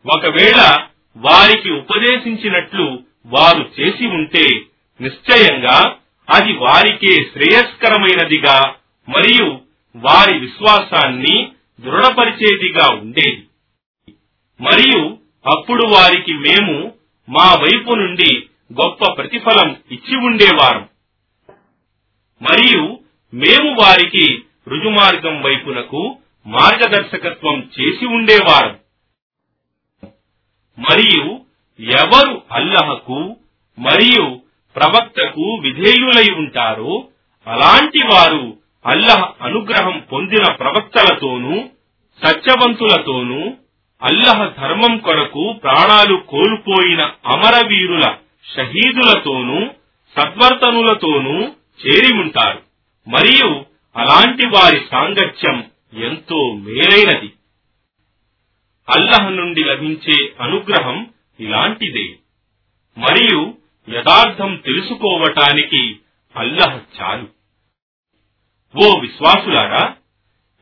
ఒకవేళ 0.05 0.61
వారికి 1.17 1.71
ఉపదేశించినట్లు 1.71 3.03
వారు 3.27 3.71
చేసి 3.81 4.07
ఉంటే 4.07 4.47
నిశ్చయంగా 5.01 5.99
అది 6.29 6.53
వారికే 6.53 7.15
శ్రేయస్కరమైనదిగా 7.33 8.75
మరియు 9.09 9.61
వారి 9.97 10.39
విశ్వాసాన్ని 10.39 11.53
దృఢపరిచేదిగా 11.81 12.95
ఉండేది. 12.95 13.49
మరియు 14.61 15.19
అప్పుడు 15.47 15.87
వారికి 15.87 16.33
మేము 16.33 16.93
మా 17.29 17.55
వైపు 17.55 17.95
నుండి 17.95 18.47
గొప్ప 18.73 19.13
ప్రతిఫలం 19.17 19.77
ఇచ్చి 19.91 20.17
ఉండేవారం. 20.17 20.89
మరియు 22.43 22.99
మేము 23.35 23.71
వారికి 23.71 24.43
రుజుమార్గం 24.69 25.43
వైపునకు 25.43 26.17
మార్గదర్శకత్వం 26.47 27.71
చేసి 27.81 28.07
ఉండేవారం. 28.07 28.79
మరియు 30.79 31.41
ఎవరు 31.81 32.43
అల్లహకు 32.53 33.37
మరియు 33.79 34.41
ప్రవక్తకు 34.77 35.55
విధేయులై 35.61 36.35
ఉంటారో 36.35 37.09
అలాంటి 37.47 37.99
వారు 38.05 38.59
అల్లహ 38.89 39.33
అనుగ్రహం 39.43 40.05
పొందిన 40.13 40.53
ప్రవక్తలతోనూ 40.53 41.69
సత్యవంతులతోనూ 42.25 43.55
అల్లహ 44.03 44.53
ధర్మం 44.59 44.99
కొరకు 44.99 45.53
ప్రాణాలు 45.53 46.17
కోల్పోయిన 46.17 47.11
అమరవీరుల 47.27 48.15
షహీదులతోనూ 48.57 49.67
సద్వర్తనులతోనూ 50.17 51.41
చేరి 51.87 52.15
ఉంటారు. 52.15 52.63
మరియు 53.09 53.65
అలాంటి 53.97 54.47
వారి 54.47 54.81
సాంగత్యం 54.91 55.65
ఎంతో 55.95 56.53
మేలైనది. 56.53 57.33
అల్లహ 58.89 59.29
నుండి 59.29 59.65
లభించే 59.65 60.33
అనుగ్రహం 60.41 61.11
ఇలాంటిదే. 61.41 62.17
మరియు 62.99 63.55
యథార్థం 63.91 64.57
తెలుసుకోవటానికి 64.57 65.97
అల్లహ 66.37 66.79
చాలు. 67.01 67.38
ఓ 68.77 68.99
విశ్వాసులారా 69.01 69.95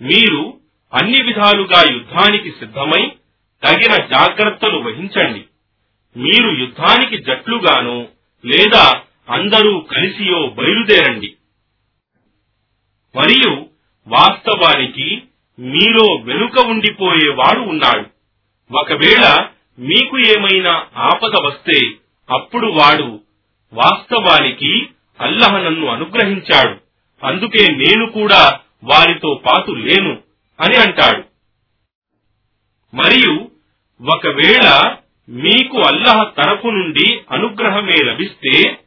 మీరు 0.02 0.60
అన్ని 0.94 1.22
విధాలుగా 1.22 1.94
యుద్ధానికి 1.94 2.50
సిద్ధమై 2.50 3.12
తగిన 3.64 4.06
జాగ్రత్తలు 4.06 4.78
వహించండి. 4.78 5.44
మీరు 6.16 6.50
యుద్ధానికి 6.50 7.18
జట్లుగానో 7.18 8.06
లేదా 8.44 9.02
అందరూ 9.30 9.80
కలిసియో 9.80 10.46
బయలుదేరండి. 10.46 11.36
మరియు 13.16 13.66
వాస్తవానికి 14.08 15.22
మీలో 15.58 16.22
వెనుక 16.22 16.66
ఉండిపోయేవాడు 16.66 17.60
ఉన్నాడు. 17.60 18.10
ఒకవేళ 18.78 19.46
మీకు 19.78 20.18
ఏమైనా 20.18 20.86
ఆపద 20.96 21.36
వస్తే 21.44 21.86
అప్పుడు 22.30 22.66
వాడు 22.66 23.20
వాస్తవానికి 23.72 24.86
అల్లహ 25.20 25.58
నన్ను 25.58 25.86
అనుగ్రహించాడు. 25.86 26.85
అందుకే 27.22 27.72
నేను 27.72 28.10
కూడా 28.10 28.60
వారితో 28.84 29.42
పాటు 29.46 29.70
లేను 29.70 30.22
అని 30.60 30.76
అంటాడు. 30.76 31.22
మరియు 32.94 33.50
ఒకవేళ 34.00 34.96
మీకు 35.28 35.78
అల్లహ 35.78 36.22
తరపు 36.24 36.66
నుండి 36.66 37.20
అనుగ్రహమే 37.30 38.04
లభిస్తే 38.04 38.78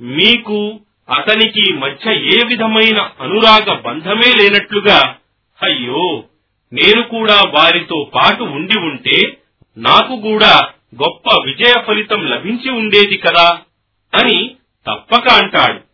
మీకు 0.00 0.80
అతనికి 1.10 1.72
మధ్య 1.72 2.14
ఏ 2.14 2.38
విధమైన 2.46 3.10
అనురాగ 3.20 3.80
బంధమే 3.80 4.34
లేనట్లుగా 4.38 5.16
అయ్యో 5.62 6.24
నేను 6.72 7.02
కూడా 7.02 7.40
వారితో 7.54 8.10
పాటు 8.14 8.42
ఉండి 8.42 8.78
ఉంటే 8.78 9.38
నాకు 9.76 10.20
కూడా 10.20 10.68
గొప్ప 11.02 11.40
విజయ 11.44 11.84
ఫలితం 11.86 12.26
లభించి 12.26 12.70
ఉండేది 12.70 13.16
కదా 13.16 13.60
అని 14.12 14.56
తప్పక 14.86 15.28
అంటాడు. 15.28 15.91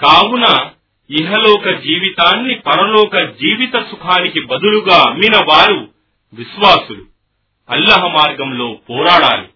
కావున 0.00 0.44
ఇహలోక 1.10 1.68
జీవితాన్ని 1.68 2.54
పరలోక 2.54 3.18
జీవిత 3.18 3.76
సుఖానికి 3.76 4.40
బదులుగా 4.40 5.10
అమ్మిన 5.10 5.36
వారు 5.36 5.88
విశ్వాసులు. 6.34 7.04
అల్లహ 7.70 8.06
మార్గంలో 8.06 8.78
పోరాడాలి. 8.90 9.48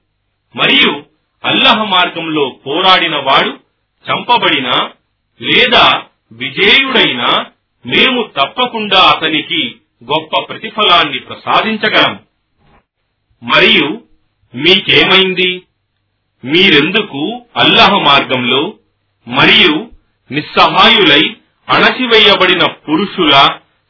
మరియు 0.56 1.04
అల్లహ 1.44 1.84
మార్గంలో 1.84 2.58
పోరాడిన 2.66 3.16
వాడు 3.16 3.60
చంపబడినా 4.10 4.90
లేదా 5.42 6.02
విజేయుడైనా 6.32 7.46
మేము 7.86 8.30
తప్పకుండా 8.40 9.00
అతనికి 9.00 9.74
గొప్ప 10.04 10.42
ప్రతిఫలాన్ని 10.48 11.18
ప్రసాదించగలం. 11.18 12.20
మరియు 13.42 14.02
మీకేమైంది? 14.54 15.62
మీరెందుకు 16.44 17.46
అల్లహ 17.56 17.90
మార్గంలో? 17.90 18.74
మరియు 19.28 19.87
నిస్సహాయులై 20.32 21.36
అణచివేయబడిన 21.68 22.72
పురుషుల 22.72 23.30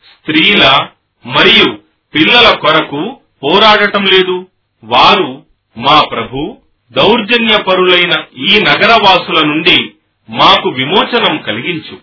స్త్రీల 0.05 0.89
మరియు 1.27 1.79
పిల్లల 2.15 2.55
కొరకు 2.55 3.17
పోరాడటం 3.43 4.05
లేదు. 4.05 4.47
వారు 4.85 5.43
మా 5.77 6.03
ప్రభు 6.13 6.57
దౌర్జన్యపరులైన 6.93 8.13
ఈ 8.37 8.59
నగరవాసుల 8.63 9.47
నుండి 9.47 9.93
మాకు 10.31 10.69
విమోచనం 10.69 11.39
కలిగించు. 11.39 11.99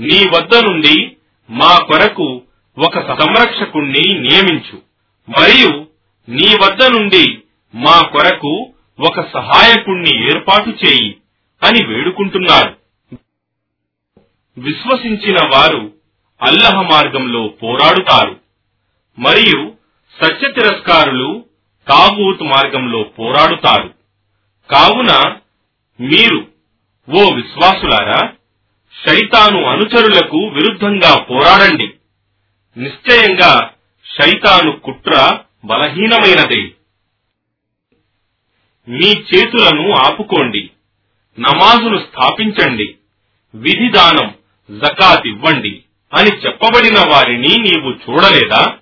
నీ 0.00 0.28
వద్ద 0.34 0.56
నుండి 0.56 1.16
మా 1.50 1.78
కొరకు 1.78 2.42
ఒక 2.78 3.18
సంరక్షకుణ్ణి 3.18 4.18
నియమించు. 4.18 4.80
మరియు 5.28 5.86
నీ 6.28 6.56
వద్ద 6.62 6.84
నుండి 6.84 7.38
మా 7.74 8.02
కొరకు 8.02 8.72
ఒక 9.00 9.20
సహాయకుణ్ణి 9.20 10.24
ఏర్పాటు 10.24 10.68
చేయి 10.68 11.16
అని 11.62 11.86
వేడుకుంటున్నారు. 11.86 12.77
విశ్వసించిన 14.58 15.36
వారు 15.54 15.94
అల్లహ 16.42 16.82
మార్గంలో 16.82 17.48
పోరాడుతారు. 17.48 18.40
మరియు 19.18 19.72
సత్య 20.22 20.52
తిరస్కారులు 20.52 21.44
తాగూత్ 21.88 22.42
మార్గంలో 22.42 23.02
పోరాడుతారు. 23.02 23.94
కావున 24.70 25.36
మీరు 26.00 26.48
ఓ 27.16 27.34
విశ్వాసులారా 27.34 28.32
శైతాను 29.06 29.64
అనుచరులకు 29.64 30.46
విరుద్ధంగా 30.46 31.22
పోరాడండి. 31.22 31.94
నిశ్చయంగా 32.76 33.70
శైతాను 34.20 34.72
కుట్ర 34.72 35.38
బలహీనమైనదే. 35.64 36.62
మీ 38.88 39.10
చేతులను 39.12 39.92
ఆపుకోండి. 39.92 40.70
నమాజును 41.40 41.98
స్థాపించండి. 41.98 42.94
విధిదానం 43.54 44.37
జకాత్ 44.70 45.26
ఇవ్వండి 45.26 45.82
అని 46.14 46.30
చెప్పబడిన 46.30 46.98
వారిని 47.08 47.48
నీవు 47.48 47.90
చూడలేదా? 47.90 48.74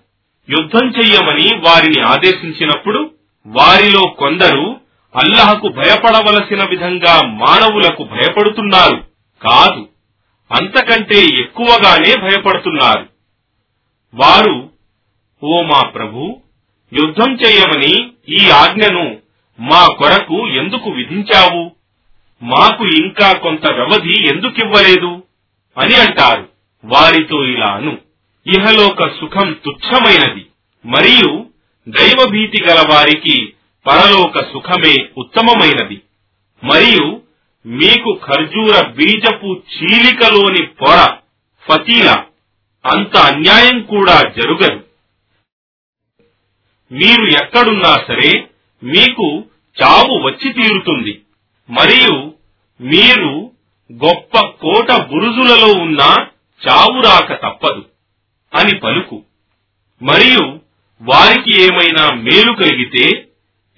యుద్ధం 0.50 0.88
చెయ్యమని 0.88 1.56
వారిని 1.56 2.00
ఆదేశించినప్పుడు 2.00 3.10
వారిలో 3.46 4.06
కొందరు 4.08 4.80
అల్లహకు 5.16 5.68
భయపడవలసిన 5.68 6.68
విధంగా 6.68 7.26
మానవులకు 7.26 8.04
భయపడుతున్నారు 8.04 9.04
కాదు 9.42 9.88
అంతకంటే 10.52 11.26
ఎక్కువగానే 11.40 12.20
భయపడుతున్నారు. 12.20 13.06
వారు 14.14 14.70
ఓ 15.42 15.62
మా 15.62 15.82
ప్రభు 15.82 16.40
యుద్ధం 16.92 17.34
చేయమని 17.34 18.10
ఈ 18.28 18.50
ఆజ్ఞను 18.50 19.16
మా 19.60 19.86
కొరకు 19.86 20.48
ఎందుకు 20.48 20.90
విధించావు? 20.90 21.70
మాకు 22.42 22.84
ఇంకా 22.84 23.32
కొంత 23.32 23.66
వ్యవధి 23.66 24.28
ఎందుకివ్వలేదు? 24.28 25.25
అని 25.78 25.94
అంటారు. 25.94 26.48
వారితో 26.84 27.44
ఇలాను. 27.44 27.98
ఇహలోక 28.46 29.08
సుఖం 29.20 29.56
తుచ్చమైనది. 29.64 30.46
మరియు 30.86 31.46
దైవభీతి 31.88 32.64
గల 32.64 32.84
వారికి 32.90 33.52
పరలోక 33.86 34.52
సుఖమే 34.52 35.08
ఉత్తమమైనది. 35.18 36.02
మరియు 36.64 37.22
మీకు 37.66 38.20
ఖర్జూర 38.26 38.86
బీజపు 38.86 39.46
చీలికలోని 39.46 40.66
పొర 40.66 41.16
ఫతీల 41.68 42.24
అంత 42.86 43.16
అన్యాయం 43.16 43.82
కూడా 43.82 44.22
జరుగదు. 44.22 44.84
మీరు 46.92 47.24
ఎక్కడున్నా 47.24 47.96
సరే 48.08 48.48
మీకు 48.84 49.44
చావు 49.82 50.18
వచ్చి 50.18 50.52
తీరుతుంది. 50.52 51.20
మరియు 51.70 52.34
మీరు 52.80 53.45
గొప్ప 53.92 54.40
కోట 54.40 54.92
బురుజులలో 54.92 55.82
ఉన్న 55.82 56.26
చావురాక 56.68 57.42
తప్పదు 57.42 57.84
అని 58.54 58.74
పలుకు. 58.74 59.22
మరియు 60.02 60.60
వారికి 61.02 61.62
ఏమైనా 61.62 62.10
మేలు 62.14 62.52
కలిగితే 62.52 63.26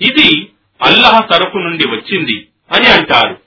ఇది 0.01 0.49
అల్లహ 0.83 1.21
తరపు 1.21 1.59
నుండి 1.59 1.88
వచ్చింది 1.88 2.49
అని 2.73 2.87
అంటారు. 2.87 3.40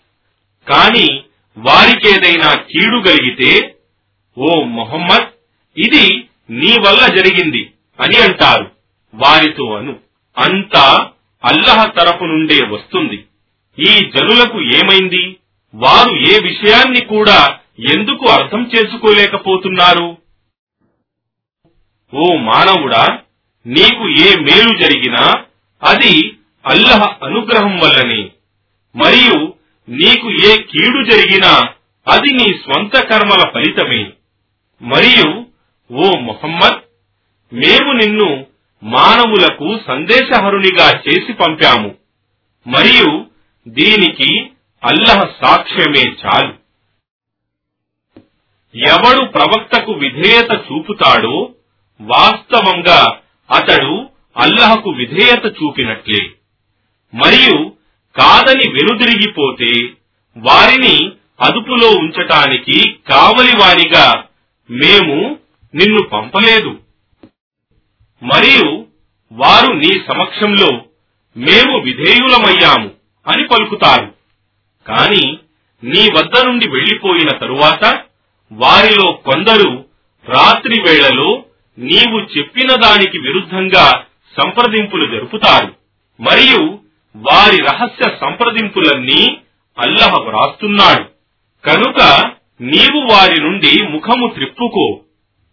కాని 0.68 1.24
వారికేదైనా 1.58 2.56
కీడు 2.56 2.98
కలిగితే 2.98 3.76
ఓ 4.38 4.64
మొహమ్మద్ 4.64 5.28
ఇది 5.80 6.28
నీ 6.50 6.78
వల్ల 6.80 7.16
జరిగింది 7.16 7.72
అని 8.00 8.18
అంటారు. 8.18 8.72
వారితో 9.14 9.78
అను 9.78 10.00
అంతా 10.38 11.10
అల్లహ 11.46 11.86
తరపు 11.86 12.24
నుండే 12.24 12.66
వస్తుంది. 12.66 13.26
ఈ 13.80 14.12
జనులకు 14.16 14.62
ఏమైంది? 14.62 15.38
వారు 15.76 16.16
ఏ 16.16 16.40
విషయాన్ని 16.44 17.06
కూడా 17.06 17.60
ఎందుకు 17.80 18.30
అర్థం 18.30 18.72
చేసుకోలేకపోతున్నారు? 18.76 20.18
ఓ 22.14 22.36
మానవుడా 22.36 23.20
నీకు 23.68 24.10
ఏ 24.10 24.36
మేలు 24.36 24.78
జరిగినా 24.78 25.44
అది 25.84 26.32
అల్లహ 26.66 27.18
అనుగ్రహం 27.24 27.78
వల్లనే. 27.78 28.30
మరియు 28.96 29.54
నీకు 29.90 30.32
ఏ 30.32 30.58
కీడు 30.58 31.10
జరిగినా 31.10 31.74
అది 32.08 32.34
నీ 32.34 32.54
స్వంత 32.54 33.04
కర్మల 33.04 33.50
ఫలితమే. 33.54 34.12
మరియు 34.82 35.46
ఓ 35.92 36.20
మొహమ్మద్ 36.20 36.80
మేము 37.54 37.92
నిన్ను 37.92 38.46
మానవులకు 38.84 39.80
సందేశహరునిగా 39.88 41.02
చేసి 41.08 41.34
పంపాము. 41.34 41.96
మరియు 42.68 43.26
దీనికి 43.68 44.51
అల్లహ 44.84 45.24
సాక్ష్యమే 45.42 46.12
చాలు. 46.12 46.54
ఎవడు 48.76 49.26
ప్రవక్తకు 49.26 49.92
విధేయత 49.92 50.52
చూపుతాడో 50.52 51.54
వాస్తవంగా 52.02 53.20
అతడు 53.52 54.10
అల్లహకు 54.38 54.90
విధేయత 54.90 55.46
చూపినట్లే. 55.46 56.26
మరియు 57.14 57.76
కాదని 58.16 58.70
వెనుదిరిగిపోతే 58.70 59.94
వారిని 60.38 61.12
అదుపులో 61.42 61.90
ఉంచటానికి 61.90 62.92
కావలివానిగా 63.10 64.24
మేము 64.72 65.40
నిన్ను 65.76 66.04
పంపలేదు. 66.04 66.80
మరియు 68.24 68.86
వారు 69.32 69.74
నీ 69.74 70.04
సమక్షంలో 70.08 70.86
మేము 71.38 71.80
విధేయులమయ్యాము 71.80 72.92
అని 73.28 73.48
పలుకుతారు. 73.48 74.21
కాని 74.88 75.38
నీ 75.84 76.08
వద్ద 76.18 76.46
నుండి 76.46 76.70
వెళ్ళిపోయిన 76.70 77.30
తరువాత 77.38 78.04
వారిలో 78.52 79.12
కొందరు 79.12 79.86
రాత్రి 80.26 80.82
వేళలో 80.82 81.44
నీవు 81.78 82.38
చెప్పిన 82.38 82.68
దానికి 82.76 83.18
విరుద్ధంగా 83.18 84.04
సంప్రదింపులు 84.42 85.16
జరుపుతారు. 85.16 85.76
మరియు 86.22 86.80
వారి 87.16 87.58
రహస్య 87.58 88.18
సంప్రదింపులన్నీ 88.22 89.38
అల్లహ 89.80 90.20
వ్రాస్తున్నాడు 90.20 91.04
కనుక 91.68 92.32
నీవు 92.62 93.14
వారి 93.14 93.42
నుండి 93.42 93.88
ముఖము 93.88 94.28
త్రిప్పుకో. 94.28 95.02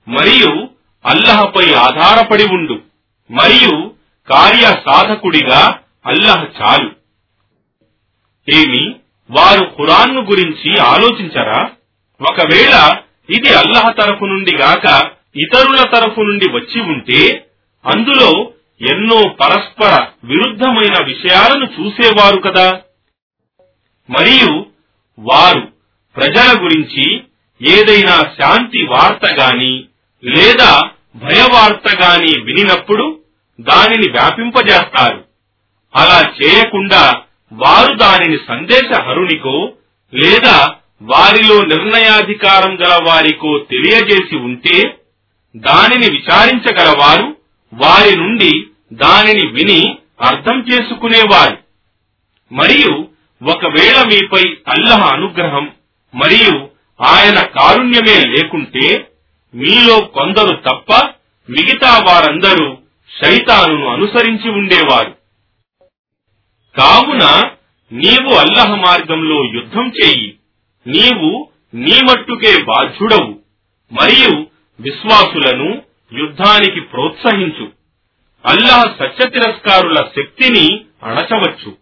మరియు 0.09 0.69
అల్లహపై 1.07 1.73
ఆధారపడి 1.73 2.45
ఉండు. 2.45 2.83
మరియు 3.31 3.95
కార్య 4.33 4.61
సాధకుడిగా 4.61 5.79
అల్లహ 6.07 6.45
చాలు. 6.45 6.91
ఏమి? 8.51 8.95
వారు 9.31 9.65
ఖురాన్ను 9.65 10.21
గురించి 10.21 10.81
ఆలోచించరా? 10.81 11.71
ఒకవేళ 12.21 12.97
ఇది 13.31 13.55
అల్లహ 13.55 13.91
తరఫు 13.91 14.25
నుండి 14.25 14.57
గాక 14.57 15.11
ఇతరుల 15.37 15.77
తరఫు 15.77 16.21
నుండి 16.21 16.51
వచ్చి 16.51 16.81
ఉంటే 16.81 17.47
అందులో 17.87 18.51
ఎన్నో 18.93 19.29
పరస్పర 19.29 20.07
విరుద్ధమైన 20.25 21.05
విషయాలను 21.05 21.65
చూసేవారు 21.65 22.41
కదా. 22.41 22.81
మరియు 24.11 24.67
వారు 25.19 25.73
ప్రజల 26.17 26.65
గురించి 26.65 27.21
ఏదైనా 27.63 28.23
శాంతి 28.41 28.83
వార్త 28.83 29.35
గాని 29.41 29.85
లేదా 30.25 30.81
భయవార్త 31.17 31.97
గాని 32.03 32.41
వినినప్పుడు 32.41 33.21
దానిని 33.61 34.11
వ్యాపింపజేస్తారు. 34.11 35.25
అలా 35.97 36.33
చేయకుండా 36.43 37.23
వారు 37.53 37.95
దానిని 37.95 38.39
సందేశహరునికో 38.49 39.73
లేదా 40.15 40.75
వారిలో 41.03 41.63
నిర్ణయాధికారం 41.63 42.81
గల 42.81 42.99
వారికో 43.07 43.59
తెలియజేసి 43.59 44.37
ఉంటే 44.37 44.99
దానిని 45.57 46.11
విచారించగలవారు 46.11 47.37
వారి 47.75 48.17
నుండి 48.17 48.67
దానిని 48.93 49.47
విని 49.47 49.99
అర్థం 50.21 50.61
చేసుకునేవారు. 50.61 51.59
మరియు 52.53 53.09
ఒకవేళ 53.51 54.03
మీపై 54.03 54.57
అల్లహ 54.69 55.13
అనుగ్రహం 55.13 55.73
మరియు 56.15 56.69
ఆయన 57.03 57.41
కారుణ్యమే 57.41 58.25
లేకుంటే 58.25 59.11
మీలో 59.55 60.01
కొందరు 60.01 60.57
తప్ప 60.57 61.07
మిగతా 61.51 61.99
వారందరూ 61.99 62.77
శైతాను 63.23 63.87
అనుసరించి 63.87 64.51
ఉండేవారు. 64.51 65.18
కావున 66.79 67.51
నీవు 67.93 68.35
అల్లహ 68.35 68.75
మార్గంలో 68.75 69.45
యుద్ధం 69.45 69.93
చేయి. 70.05 70.35
నీవు 70.87 71.49
నీ 71.75 71.99
మట్టుకే 72.11 72.63
బాధ్యుడవు. 72.63 73.39
మరియు 73.93 74.47
విశ్వాసులను 74.81 75.83
యుద్ధానికి 76.13 76.81
ప్రోత్సహించు. 76.81 77.69
అల్లహ 78.47 78.83
సత్య 78.83 79.31
తిరస్కారుల 79.31 79.95
శక్తిని 79.95 80.81
అణచవచ్చు. 81.03 81.77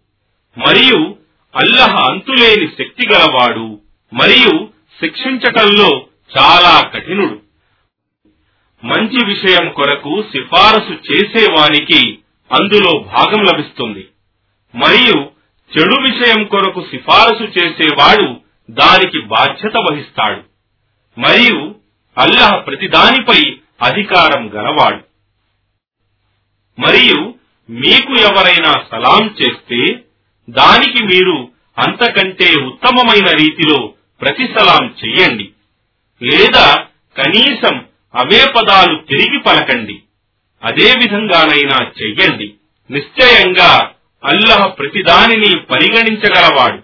మరియు 0.59 1.17
అల్లహ 1.57 2.11
అంతులేని 2.11 2.67
శక్తి 2.67 3.09
గలవాడు 3.09 3.81
మరియు 4.13 4.69
శిక్షించటంలో 5.01 6.07
చాలా 6.39 6.89
కఠినుడు. 6.89 7.39
మంచి 8.85 9.27
విషయం 9.27 9.71
కొరకు 9.71 10.23
సిఫారసు 10.23 11.13
చేసేవానికి 11.13 12.19
అందులో 12.53 12.99
భాగం 12.99 13.45
లభిస్తుంది. 13.45 14.07
మరియు 14.77 15.31
చెడు 15.79 16.01
విషయం 16.01 16.45
కొరకు 16.45 16.87
సిఫారసు 16.91 17.59
చేసేవాడు 17.59 18.41
దానికి 18.71 19.21
బాధ్యత 19.21 19.73
వహిస్తాడు. 19.77 20.43
మరియు 21.21 21.75
అల్లహ 22.19 22.57
ప్రతిదానిపై 22.57 23.57
అధికారం 23.83 24.51
గలవాడు. 24.55 25.01
మరియు 26.81 27.35
మీకు 27.71 28.13
ఎవరైనా 28.13 28.73
సలాం 28.91 29.37
చేస్తే 29.41 30.05
దానికి 30.51 31.05
మీరు 31.05 31.49
అంతకంటే 31.79 32.61
ఉత్తమమైన 32.61 33.31
రీతిలో 33.31 33.95
ప్రతి 34.21 34.47
సలాం 34.47 34.95
చెయ్యండి. 35.05 35.51
లేదా 36.23 36.75
కనీసం 37.17 37.85
అవే 38.15 38.45
పదాలు 38.57 38.97
తిరిగి 38.97 39.39
పలకండి. 39.39 40.03
అదే 40.63 40.93
విధంగానైనా 40.99 41.91
చెయ్యండి. 42.03 42.55
నిశ్చయంగా 42.91 43.93
అల్లహ 44.27 44.67
ప్రతిదానిని 44.67 45.59
పరిగణించగలవాడు. 45.59 46.83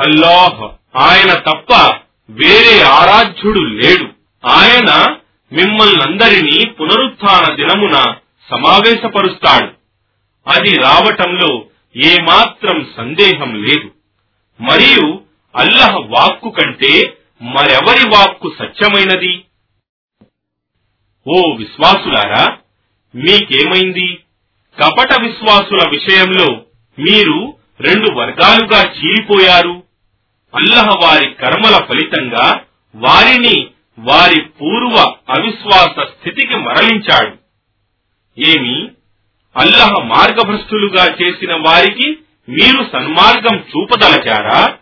అల్లాహ్ 0.00 0.70
ఆయన 0.96 1.34
తప్ప 1.34 1.96
వేరే 2.30 2.82
ఆరాధ్యుడు 2.82 3.60
లేడు. 3.60 4.04
ఆయన 4.46 5.16
మిమ్మల్నందరినీ 5.52 6.68
పునరుత్థాన 6.68 7.54
దినమున 7.54 8.14
సమావేశపరుస్తాడు. 8.50 9.72
అది 10.48 10.76
రావటంలో 10.76 11.64
ఏమాత్రం 11.96 12.88
సందేహం 12.96 13.64
లేదు. 13.64 13.90
మరియు 14.60 15.22
అల్లహ 15.56 15.96
వాక్కు 15.96 16.50
కంటే 16.50 17.16
మరెవరి 17.42 18.08
వాక్కు 18.08 18.52
సత్యమైనది? 18.58 19.44
ఓ 21.26 21.54
విశ్వాసులారా 21.56 22.58
మీకేమైంది? 23.14 24.18
కపట 24.78 25.20
విశ్వాసుల 25.20 25.90
విషయంలో 25.90 26.46
మీరు 26.98 27.54
రెండు 27.80 28.12
వర్గాలుగా 28.12 28.82
చీలిపోయారు. 28.82 29.82
అల్లహ 30.54 30.88
వారి 31.04 31.34
కర్మల 31.34 31.84
ఫలితంగా 31.84 32.60
వారిని 32.94 33.66
వారి 33.98 34.42
పూర్వ 34.42 35.14
అవిశ్వాస 35.28 36.06
స్థితికి 36.06 36.56
మరలించాడు. 36.56 37.36
ఏమి? 38.40 38.88
అల్లహ 39.56 40.02
మార్గభ్రష్టులుగా 40.02 41.16
చేసిన 41.22 41.54
వారికి 41.54 42.18
మీరు 42.48 42.86
సన్మార్గం 42.92 43.58
చూపదలచారా? 43.58 44.76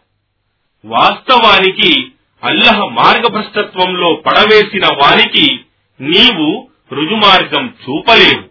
వాస్తవానికి 0.84 2.12
అల్లహ 2.44 2.84
మార్గభ్రష్టత్వంలో 2.84 4.14
పడవేసిన 4.14 4.86
వారికి 4.86 5.60
నీవు 6.00 6.68
రుజుమార్గం 6.92 7.74
చూపలేవు. 7.88 8.47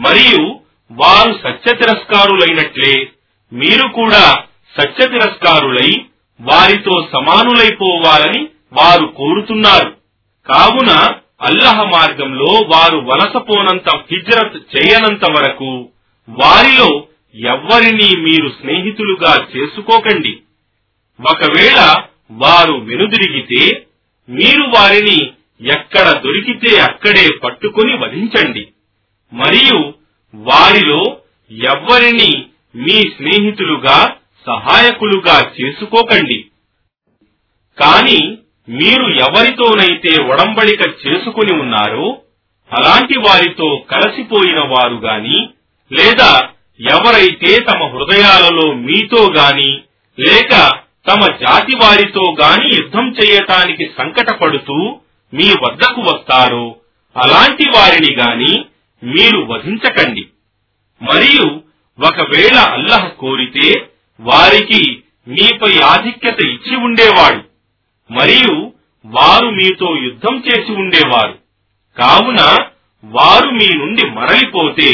మరియు 0.00 0.60
వారు 0.92 1.32
సత్య 1.32 1.74
తిరస్కారులైనట్లే 1.74 3.08
మీరు 3.52 3.88
కూడా 3.88 4.42
సత్య 4.80 5.08
తిరస్కారులై 5.08 5.90
వారితో 6.40 7.08
సమానులైపోవాలని 7.12 8.48
వారు 8.72 9.06
కోరుతున్నారు. 9.06 9.96
కావున 10.46 10.90
అల్లహ 11.40 11.82
మార్గంలో 11.82 12.52
వారు 12.66 12.98
వలసపోనంత 12.98 13.88
హిజ్రత్ 13.96 14.56
చేయనంత 14.56 15.30
వరకు 15.30 15.88
వారిలో 16.28 17.04
ఎవ్వరినీ 17.34 18.16
మీరు 18.16 18.48
స్నేహితులుగా 18.48 19.46
చేసుకోకండి. 19.56 20.38
ఒకవేళ 21.20 21.94
వారు 22.30 22.72
వెనుదిరిగితే 22.72 23.86
మీరు 24.28 24.62
వారిని 24.62 25.30
ఎక్కడ 25.68 26.06
దొరికితే 26.12 26.78
అక్కడే 26.80 27.28
పట్టుకుని 27.44 27.96
వధించండి. 27.96 28.68
మరియు 29.32 29.94
వారిలో 30.34 31.16
ఎవ్వరిని 31.50 32.30
మీ 32.76 32.98
స్నేహితులుగా 33.00 34.16
సహాయకులుగా 34.46 35.52
చేసుకోకండి. 35.60 36.44
కాని 37.78 38.38
మీరు 38.68 39.06
ఎవరితోనైతే 39.10 40.22
ఒడంబడిక 40.22 40.82
చేసుకుని 41.06 41.60
ఉన్నారో 41.60 42.18
అలాంటి 42.72 43.18
వారితో 43.18 43.76
కలసిపోయిన 43.90 44.60
వారు 44.60 44.94
గాని 44.94 45.48
లేదా 45.92 46.48
ఎవరైతే 46.80 47.60
తమ 47.60 47.84
హృదయాలలో 47.84 48.74
మీతో 48.74 49.32
గాని 49.32 49.80
లేక 50.18 50.52
తమ 51.08 51.26
జాతి 51.26 51.76
వారితో 51.76 52.34
గాని 52.40 52.76
యుద్ధం 52.76 53.06
చేయటానికి 53.10 53.90
సంకటపడుతూ 53.98 54.98
మీ 55.34 55.48
వద్దకు 55.64 56.00
వస్తారో 56.00 56.76
అలాంటి 57.16 57.64
వారిని 57.70 58.14
గాని 58.14 58.64
మీరు 59.04 59.38
వధించకండి. 59.38 60.26
మరియు 61.02 61.62
ఒకవేళ 62.06 62.58
అల్లహ 62.58 63.08
కోరితే 63.08 63.88
వారికి 64.20 65.02
మీపై 65.28 65.78
ఆధిక్యత 65.80 66.40
ఇచ్చి 66.40 66.76
ఉండేవాడు. 66.76 67.44
మరియు 68.12 68.72
వారు 69.06 69.46
మీతో 69.46 69.96
యుద్ధం 69.96 70.42
చేసి 70.48 70.72
ఉండేవారు. 70.72 71.38
కావున 71.98 72.66
వారు 73.04 73.50
మీ 73.50 73.74
నుండి 73.74 74.10
మరలిపోతే 74.10 74.92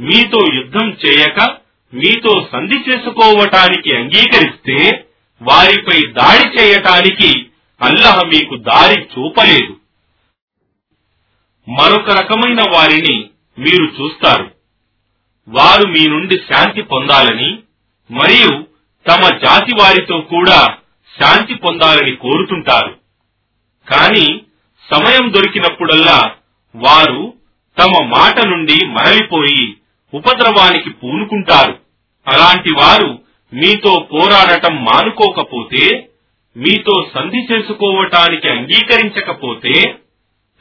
మీతో 0.00 0.40
యుద్ధం 0.54 0.96
చేయక 1.06 1.56
మీతో 1.94 2.48
సంధి 2.52 2.90
చేసుకోవటానికి 2.90 3.96
అంగీకరిస్తే 3.96 5.04
వారిపై 5.42 6.06
దాడి 6.06 6.62
చేయటానికి 6.62 7.46
అల్లహ 7.82 8.22
మీకు 8.22 8.56
దారి 8.56 9.02
చూపలేదు. 9.02 9.76
మరొక 11.68 12.10
రకమైన 12.10 12.60
వారిని 12.60 13.29
మీరు 13.60 13.84
చూస్తారు. 13.84 14.54
వారు 15.48 15.88
మీ 15.88 16.06
నుండి 16.06 16.36
శాంతి 16.36 16.82
పొందాలని 16.82 17.58
మరియు 18.10 18.66
తమ 19.08 19.20
జాతి 19.36 19.74
వారితో 19.80 20.20
కూడా 20.20 20.76
శాంతి 21.20 21.54
పొందాలని 21.54 22.16
కోరుతుంటారు. 22.16 22.98
కానీ 23.90 24.40
సమయం 24.90 25.34
దొరికినప్పుడల్లా 25.34 26.32
వారు 26.76 27.34
తమ 27.78 28.04
మాట 28.04 28.46
నుండి 28.46 28.86
మరలిపోయి 28.86 29.76
ఉపద్రవానికి 30.14 30.90
పూనుకుంటారు. 30.90 31.78
అలాంటి 32.28 32.70
వారు 32.70 33.18
మీతో 33.54 34.08
పోరాడటం 34.12 34.84
మానుకోకపోతే 34.84 36.08
మీతో 36.56 37.10
సంధి 37.14 37.46
చేసుకోవటానికి 37.52 38.48
అంగీకరించకపోతే 38.48 39.94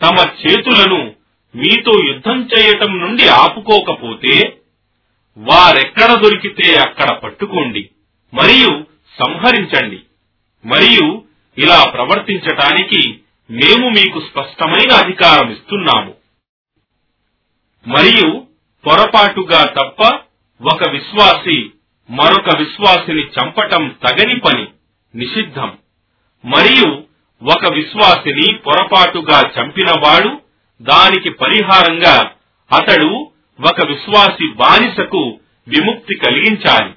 తమ 0.01 0.15
చేతులను 0.41 1.18
మీతో 1.55 1.91
యుద్ధం 2.07 2.49
చేయటం 2.57 2.99
నుండి 2.99 3.27
ఆపుకోకపోతే 3.27 4.57
వారెక్కడ 5.37 6.13
దొరికితే 6.13 6.75
అక్కడ 6.75 7.17
పట్టుకోండి 7.17 7.89
మరియు 8.33 8.85
సంహరించండి 9.23 9.99
మరియు 10.65 11.23
ఇలా 11.57 11.91
ప్రవర్తించటానికి 11.93 13.19
మేము 13.51 13.89
మీకు 13.89 14.19
స్పష్టమైన 14.19 14.91
అధికారం 15.03 15.51
ఇస్తున్నాము. 15.51 16.15
మరియు 17.87 18.45
పొరపాటుగా 18.87 19.65
తప్ప 19.65 20.15
ఒక 20.61 20.89
విశ్వాసి 20.89 21.69
మరొక 22.09 22.57
విశ్వాసిని 22.57 23.23
చంపటం 23.23 23.95
తగని 24.07 24.39
పని 24.39 24.67
నిషిద్ధం. 25.15 25.77
మరియు 26.45 27.03
ఒక 27.41 27.73
విశ్వాసిని 27.73 28.55
పొరపాటుగా 28.55 29.41
చంపినవాడు 29.41 30.41
దానికి 30.81 31.29
పరిహారంగా 31.29 32.31
అతడు 32.77 33.31
ఒక 33.67 33.85
విశ్వాసి 33.87 34.53
బానిసకు 34.53 35.39
విముక్తి 35.67 36.15
కలిగించాలి. 36.15 36.93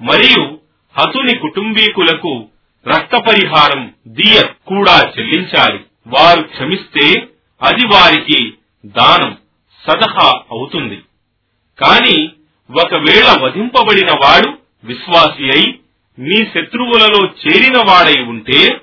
మరియు 0.00 0.58
హతుని 0.98 1.38
కుటుంబీకులకు 1.38 2.48
రక్త 2.88 3.16
పరిహారం 3.16 3.94
దియ 4.06 4.42
కూడా 4.66 5.12
చెల్లించాలి. 5.18 5.80
వారు 6.06 6.42
క్షమిస్తే 6.42 7.28
అది 7.62 7.86
వారికి 7.86 8.54
దానం 8.86 9.36
సదహా 9.86 10.42
అవుతుంది. 10.50 10.96
కాని 11.78 12.28
ఒకవేళ 12.82 13.42
వధింపబడిన 13.42 14.10
వాడు 14.10 14.58
విశ్వాసి 14.84 15.44
అయి 15.44 15.80
మీ 16.18 16.44
శత్రువులలో 16.44 17.26
చేరిన 17.26 17.78
వాడై 17.78 18.22
ఉంటే 18.22 18.80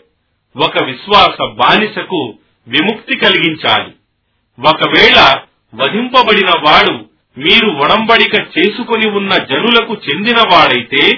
ఒక 0.56 0.84
విశ్వాస 0.84 1.52
బానిసకు 1.54 2.34
విముక్తి 2.68 3.16
కలిగించాలి. 3.16 3.92
ఒకవేళ 4.60 5.36
వధింపబడిన 5.76 6.48
వాడు 6.48 6.92
మీరు 7.40 7.68
ఒడంబడిక 7.68 8.36
చేసుకుని 8.36 9.10
ఉన్న 9.10 9.38
జనులకు 9.38 9.94
చెందిన 9.94 10.38
వాడైతే 10.38 11.12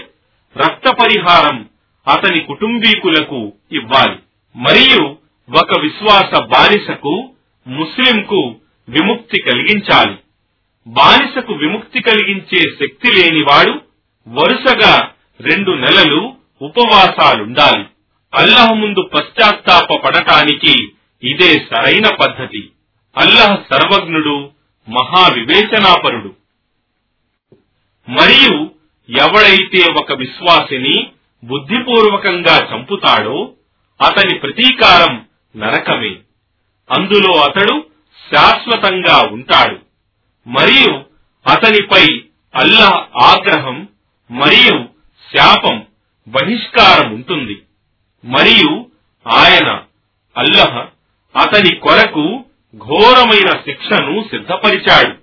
రక్త 0.58 0.90
పరిహారం 0.90 1.70
అతని 2.08 2.40
కుటుంబీకులకు 2.40 3.54
ఇవ్వాలి. 3.72 4.16
మరియు 4.56 5.18
ఒక 5.58 5.80
విశ్వాస 5.80 6.40
బానిసకు 6.40 7.30
ముస్లింకు 7.68 8.56
విముక్తి 8.90 9.42
కలిగించాలి. 9.42 10.16
బానిసకు 10.88 11.54
విముక్తి 11.54 12.02
కలిగించే 12.02 12.62
శక్తి 12.62 13.12
లేనివాడు 13.12 13.82
వరుసగా 14.28 15.12
రెండు 15.42 15.72
నెలలు 15.72 16.34
ఉపవాసాలుండాలి. 16.62 17.86
అల్లహ 18.36 18.74
ముందు 18.74 19.10
పశ్చాత్తాప 19.14 19.94
పడటానికి 20.06 20.92
ఇదే 21.24 21.54
సరైన 21.54 22.16
పద్ధతి. 22.20 22.70
అల్లహ 23.18 23.56
సర్వజ్ఞుడు 23.56 24.52
మహావివేచనాపరుడు. 24.90 26.36
మరియు 28.10 28.72
ఎవడైతే 29.10 29.94
ఒక 29.94 30.12
విశ్వాసిని 30.14 31.08
బుద్ధిపూర్వకంగా 31.44 32.76
చంపుతాడో 32.76 33.54
అతని 34.06 34.40
ప్రతీకారం 34.40 35.26
నరకమే. 35.58 36.16
అందులో 36.92 37.34
అతడు 37.34 37.86
శాశ్వతంగా 38.34 39.22
ఉంటాడు. 39.22 39.80
మరియు 40.48 41.04
అతనిపై 41.48 42.22
అల్లాహ్ 42.56 43.24
ఆగ్రహం 43.24 43.88
మరియు 44.32 44.86
శాపం 45.36 45.86
బహిష్కారం 46.28 47.12
ఉంటుంది. 47.12 47.62
మరియు 48.26 48.90
ఆయన 49.28 49.84
అల్లహ 50.38 50.86
అతని 51.42 51.76
కొరకు 51.76 52.45
ఘోరమైన 52.78 53.50
శిక్షను 53.50 54.24
సిద్ధపరిచాడు. 54.32 55.16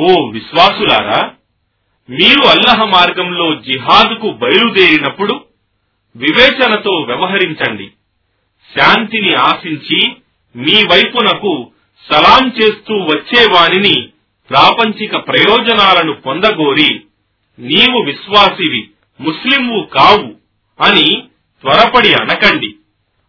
ఓ 0.00 0.30
విశ్వాసులారా 0.30 1.32
మీరు 2.10 2.42
అల్లహ 2.48 2.84
మార్గంలో 2.84 3.54
జిహాదుకు 3.54 4.30
బయలుదేరినప్పుడు 4.32 5.44
వివేచనతో 6.16 6.90
వ్యవహరించండి. 6.90 7.90
శాంతిని 8.76 9.34
ఆశించి 9.34 10.08
మీ 10.56 10.84
వైపునకు 10.84 11.70
సలాం 12.10 12.52
చేస్తూ 12.58 12.94
వచ్చేవానిని 12.94 14.08
ప్రాపంచిక 14.50 15.16
ప్రయోజనాలను 15.28 16.12
పొందగోరి 16.12 17.02
నీవు 17.58 17.98
విశ్వాసివి 18.04 18.90
ముస్లింవు 19.20 19.86
కావు 19.86 20.34
అని 20.80 21.22
త్వరపడి 21.60 22.14
అనకండి. 22.14 22.74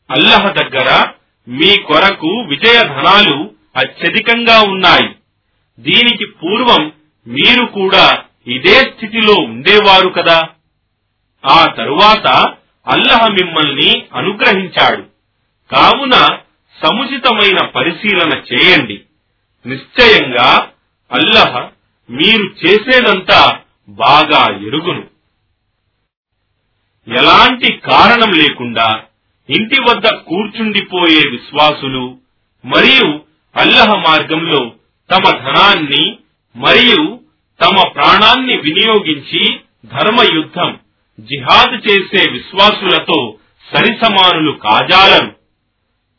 అల్లహ 0.10 0.50
దగ్గర 0.50 1.12
మీ 1.50 1.78
కొరకు 1.78 2.28
విజయధనాలు 2.28 3.52
అత్యధికంగా 3.76 4.62
ఉన్నాయి. 4.62 5.16
దీనికి 5.80 6.26
పూర్వం 6.26 6.94
మీరు 7.28 7.66
కూడా 7.66 8.24
ఇదే 8.48 8.80
స్థితిలో 8.80 9.34
ఉండేవారు 9.34 10.10
కదా. 10.10 10.50
ఆ 11.46 11.66
తరువాత 11.66 12.28
అల్లహ 12.88 13.28
మిమ్మల్ని 13.28 14.06
అనుగ్రహించాడు. 14.16 15.04
కావున 15.72 16.12
సముచితమైన 16.84 17.66
పరిశీలన 17.66 18.44
చేయండి. 18.54 19.02
నిశ్చయంగా 19.66 20.70
అల్లహ 21.12 21.70
మీరు 22.10 22.66
చేసేదంతా 22.66 23.60
బాగా 23.90 24.68
ఎరుగును. 24.68 25.08
ఎలాంటి 27.18 27.78
కారణం 27.78 28.32
లేకుండా 28.32 29.04
ఇంటి 29.50 29.78
వద్ద 29.88 30.08
కూర్చుండిపోయే 30.30 31.22
విశ్వాసులు 31.36 32.04
మరియు 32.66 33.08
అల్లహ 33.56 33.90
మార్గంలో 34.08 34.62
తమ 35.10 35.24
ధనాన్ని 35.46 36.04
మరియు 36.56 37.02
తమ 37.60 37.76
ప్రాణాన్ని 37.96 38.56
వినియోగించి 38.58 39.42
ధర్మ 39.86 40.20
యుద్ధం 40.36 40.70
జిహాద్ 41.20 41.76
చేసే 41.88 42.22
విశ్వాసులతో 42.32 43.20
సరిసమానులు 43.66 44.52
కాజాలను 44.66 45.32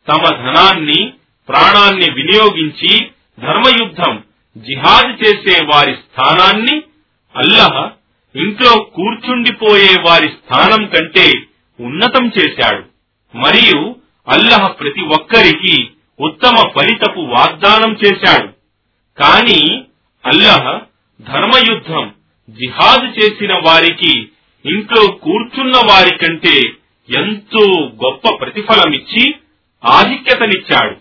తమ 0.06 0.22
ధనాన్ని 0.42 1.00
ప్రాణాన్ని 1.48 2.08
వినియోగించి 2.10 2.92
ధర్మయుద్ధం 3.38 4.14
జిహాద్ 4.56 5.12
చేసే 5.22 5.56
వారి 5.64 5.94
స్థానాన్ని 5.94 6.76
అల్లహ 7.34 7.74
ఇంట్లో 8.34 8.72
కూర్చుండిపోయే 8.96 9.92
వారి 10.06 10.28
స్థానం 10.28 10.82
కంటే 10.86 11.26
ఉన్నతం 11.78 12.24
చేశాడు. 12.38 12.82
మరియు 13.34 13.96
అల్లహ 14.28 14.66
ప్రతి 14.66 15.00
ఒక్కరికి 15.00 15.90
ఉత్తమ 16.20 16.56
ఫలితపు 16.56 17.20
వాగ్దానం 17.20 17.92
చేశాడు. 17.92 18.48
కాని 19.18 19.84
అల్లహ 20.26 20.80
ధర్మయుద్ధం 21.20 22.14
జిహాద్ 22.50 23.18
చేసిన 23.18 23.52
వారికి 23.54 24.28
ఇంట్లో 24.64 25.06
కూర్చున్న 25.06 25.72
వారి 25.76 26.18
కంటే 26.18 26.60
ఎంతో 27.08 27.64
గొప్ప 28.04 28.28
ప్రతిఫలమిచ్చి 28.40 29.34
ఆధిక్యతనిచ్చాడు. 29.84 30.96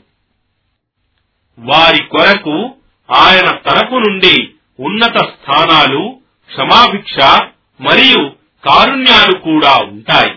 వారి 1.59 2.03
కొరకు 2.03 2.75
ఆయన 3.11 3.55
తరపు 3.55 3.95
నుండి 3.95 4.49
ఉన్నత 4.80 5.17
స్థానాలు 5.17 6.19
క్షమాభిక్ష 6.45 7.19
మరియు 7.82 8.32
కారుణ్యాలు 8.65 9.38
కూడా 9.38 9.75
ఉంటాయి. 9.75 10.32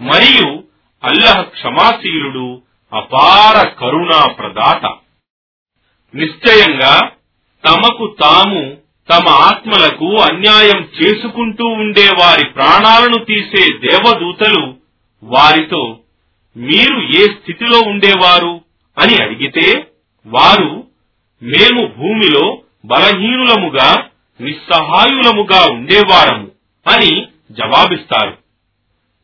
మరియు 0.00 0.64
అల్లహ 1.04 1.42
క్షమాశీలుడు 1.42 2.62
అపార 2.92 3.68
కరుణా 3.68 4.26
ప్రదాత. 4.26 4.86
నిశ్చయంగా 6.14 7.10
తమకు 7.66 8.16
తాము 8.20 8.76
తమ 9.10 9.28
ఆత్మలకు 9.28 10.20
అన్యాయం 10.20 10.80
చేసుకుంటూ 10.80 11.64
ఉండే 11.64 12.10
వారి 12.20 12.50
ప్రాణాలను 12.50 13.24
తీసే 13.24 13.78
దేవదూతలు 13.78 14.74
వారితో 15.22 15.98
మీరు 16.56 17.00
ఏ 17.00 17.24
స్థితిలో 17.24 17.80
ఉండేవారు? 17.80 18.60
అని 18.98 19.22
అడిగితే 19.22 19.86
వారు 20.26 20.86
మేము 21.42 21.86
భూమిలో 21.86 22.62
బలహీనులముగా 22.84 24.08
నిస్సహాయులముగా 24.40 25.72
ఉండేవారము 25.72 26.50
అని 26.88 27.26
జవాబిస్తారు. 27.50 28.38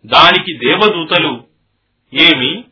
దానికి 0.06 0.68
దేవదూతలు 0.68 1.47
ఏమి 2.14 2.64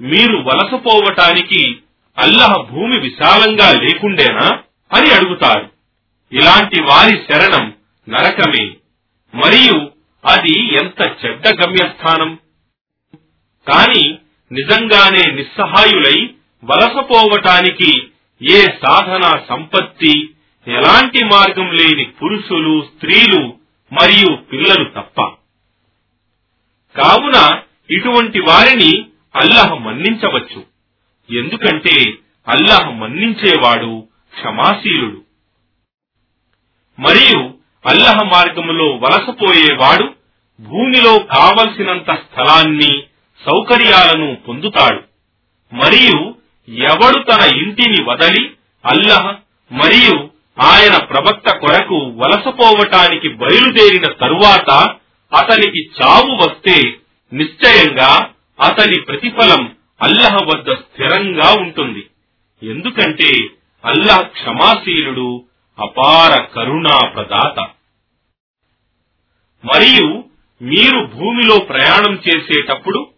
మీరు 0.00 0.36
వలసపోవటానికి 0.36 1.78
అల్లహ 2.18 2.62
భూమి 2.70 3.00
విశాలంగా 3.00 3.80
లేకుండేనా 3.80 4.48
అని 4.92 5.10
అడుగుతారు. 5.10 5.70
ఇలాంటి 6.32 6.82
వారి 6.82 7.10
శరణం 7.10 7.74
నరకమే. 8.08 8.76
మరియు 9.34 9.90
అది 10.24 10.74
ఎంత 10.74 11.16
చెడ్డ 11.24 11.48
గమ్యస్థానం. 11.48 12.38
కాని 13.68 14.18
నిజంగానే 14.52 15.30
నిస్సహాయులై 15.30 16.30
వలసపోవటానికి 16.64 18.08
ఏ 18.50 18.62
సాధన 18.62 19.42
సంపత్తి 19.48 20.30
ఎలాంటి 20.68 21.24
మార్గం 21.24 21.70
లేని 21.72 22.04
పురుషులు 22.04 22.82
స్త్రీలు 22.82 23.42
మరియు 23.92 24.36
పిల్లలు 24.36 24.84
తప్ప. 24.84 25.22
కావున 27.00 27.60
ఇటువంటి 27.90 28.40
వారిని 28.40 29.04
అల్లాహ్ 29.36 29.80
మన్నించవచ్చు. 29.80 30.62
ఎందుకంటే 31.38 32.12
అల్లాహ్ 32.48 32.94
మన్నించేవాడు 32.94 34.08
క్షమాశీలుడు. 34.34 35.20
మరియు 37.00 37.54
అల్లహ 37.86 38.22
మార్గములో 38.22 38.84
వలసపోయేవాడు 38.84 40.14
భూమిలో 40.60 41.18
కావలసినంత 41.18 42.10
స్థలాన్ని 42.10 43.02
సౌకర్యాలను 43.46 44.34
పొందుతాడు. 44.34 45.02
మరియు 45.74 46.34
ఎవడు 46.68 47.22
తన 47.22 47.56
ఇంటిని 47.56 48.04
వదలి 48.04 48.50
అల్లహ 48.86 49.26
మరియు 49.72 50.28
ఆయన 50.60 51.04
ప్రవక్త 51.04 51.56
కొరకు 51.56 51.94
వలసపోవటానికి 51.94 53.28
బయలుదేరిన 53.28 54.12
తరువాత 54.12 54.70
అతనికి 55.34 55.90
చావు 56.02 56.34
వస్తే 56.34 56.99
నిశ్చయంగా 57.32 58.30
అతని 58.60 59.00
ప్రతిఫలం 59.00 59.76
అల్లహ 60.02 60.36
వద్ద 60.42 60.70
స్థిరంగా 60.70 61.48
ఉంటుంది. 61.52 62.06
ఎందుకంటే 62.62 63.30
అల్లహ 63.84 64.20
క్షమాశీలుడు 64.20 65.44
అపార 65.78 66.42
కరుణా 66.42 67.08
ప్రదాత 67.08 67.58
మరియు 69.64 70.24
మీరు 70.62 71.06
భూమిలో 71.06 71.58
ప్రయాణం 71.58 72.18
చేసేటప్పుడు 72.28 73.08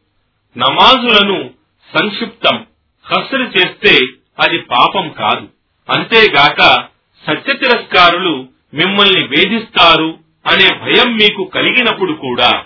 నమాజులను 0.57 1.51
సంక్షిప్తం 1.99 2.67
హస్రు 3.07 3.43
చేస్తే 3.43 4.07
అది 4.39 4.59
పాపం 4.59 5.09
కాదు. 5.09 5.49
అంతేగాక 5.91 6.89
సత్య 7.27 7.55
తిరస్కారులు 7.55 8.49
మిమ్మల్ని 8.75 9.23
వేధిస్తారు 9.27 10.19
అనే 10.47 10.69
భయం 10.83 11.15
మీకు 11.15 11.45
కలిగినప్పుడు 11.45 12.13
కూడా. 12.13 12.65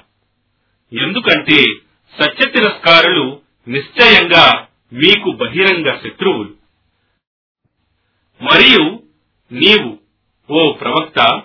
ఎందుకంటే 0.92 1.62
సత్య 2.20 2.50
తిరస్కారులు 2.50 3.40
నిశ్చయంగా 3.68 4.66
మీకు 4.92 5.30
బహిరంగ 5.30 5.90
శత్రువులు. 5.90 6.54
మరియు 8.42 9.02
నీవు 9.52 9.98
ఓ 10.50 10.72
ప్రవక్త 10.72 11.42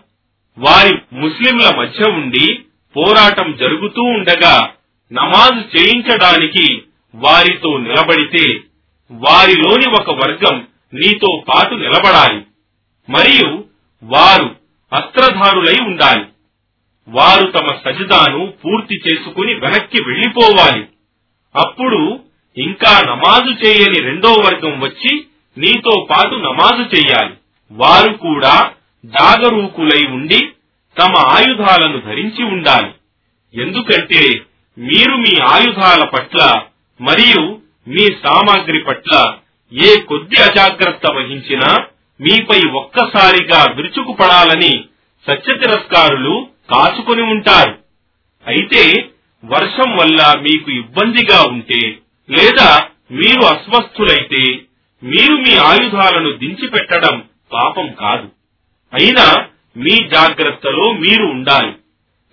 వారి 0.58 0.98
ముస్లింల 1.14 1.76
మధ్య 1.78 2.12
ఉండి 2.12 2.66
పోరాటం 2.98 3.58
జరుగుతూ 3.58 4.02
ఉండగా 4.02 4.74
నమాజ్ 5.14 5.78
చేయించడానికి 5.78 6.84
వారితో 7.16 7.78
నిలబడితే 7.78 8.60
వారిలోని 9.12 10.02
ఒక 10.02 10.12
వర్గం 10.12 10.68
నీతో 10.94 11.44
పాటు 11.50 11.74
నిలబడాలి. 11.74 12.46
మరియు 13.10 13.66
వారు 14.04 14.56
అస్త్రధారులై 14.94 15.78
ఉండాలి. 15.82 16.26
వారు 17.12 17.46
తమ 17.52 17.68
సజదాను 17.86 18.46
పూర్తి 18.66 19.02
చేసుకుని 19.08 19.54
వెనక్కి 19.56 20.04
వెళ్ళిపోవాలి 20.08 20.84
అప్పుడు 21.56 22.20
ఇంకా 22.58 23.02
నమాజు 23.02 23.66
చేయని 23.66 24.00
రెండో 24.00 24.32
వర్గం 24.32 24.80
వచ్చి 24.80 25.26
నీతో 25.58 26.08
పాటు 26.12 26.36
నమాజు 26.36 26.96
చేయాలి. 26.96 27.34
వారు 27.72 28.14
కూడా 28.14 28.72
జాగరూకులై 29.06 30.04
ఉండి 30.12 30.40
తమ 30.98 31.14
ఆయుధాలను 31.18 32.00
ధరించి 32.00 32.44
ఉండాలి. 32.44 32.92
ఎందుకంటే 33.56 34.42
మీరు 34.78 35.16
మీ 35.16 35.40
ఆయుధాల 35.42 36.04
పట్ల 36.04 36.62
మరియు 37.02 37.60
మీ 37.88 38.06
సామాగ్రి 38.26 38.80
పట్ల 38.80 39.34
ఏ 39.74 40.00
కొద్ది 40.02 40.36
అజాగ్రత్త 40.42 41.12
వహించినా 41.12 41.70
మీపై 42.20 42.60
ఒక్కసారిగా 42.74 43.74
విరుచుకుపడాలని 43.74 44.86
సత్య 45.28 45.58
తిరస్కారులు 45.58 46.48
కాచుకొని 46.72 47.22
ఉంటారు. 47.22 47.80
అయితే 48.48 49.10
వర్షం 49.46 49.98
వల్ల 49.98 50.40
మీకు 50.40 50.72
ఇబ్బందిగా 50.72 51.42
ఉంటే 51.42 51.98
లేదా 52.30 52.88
మీరు 53.12 53.46
అస్వస్థులైతే 53.46 54.60
మీరు 55.04 55.34
మీ 55.34 55.58
ఆయుధాలను 55.58 56.32
దించిపెట్టడం 56.32 57.24
పాపం 57.54 57.94
కాదు. 58.00 58.30
అయినా 58.94 59.48
మీ 59.78 60.08
జాగ్రత్తలో 60.08 60.92
మీరు 60.92 61.24
ఉండాలి. 61.24 61.74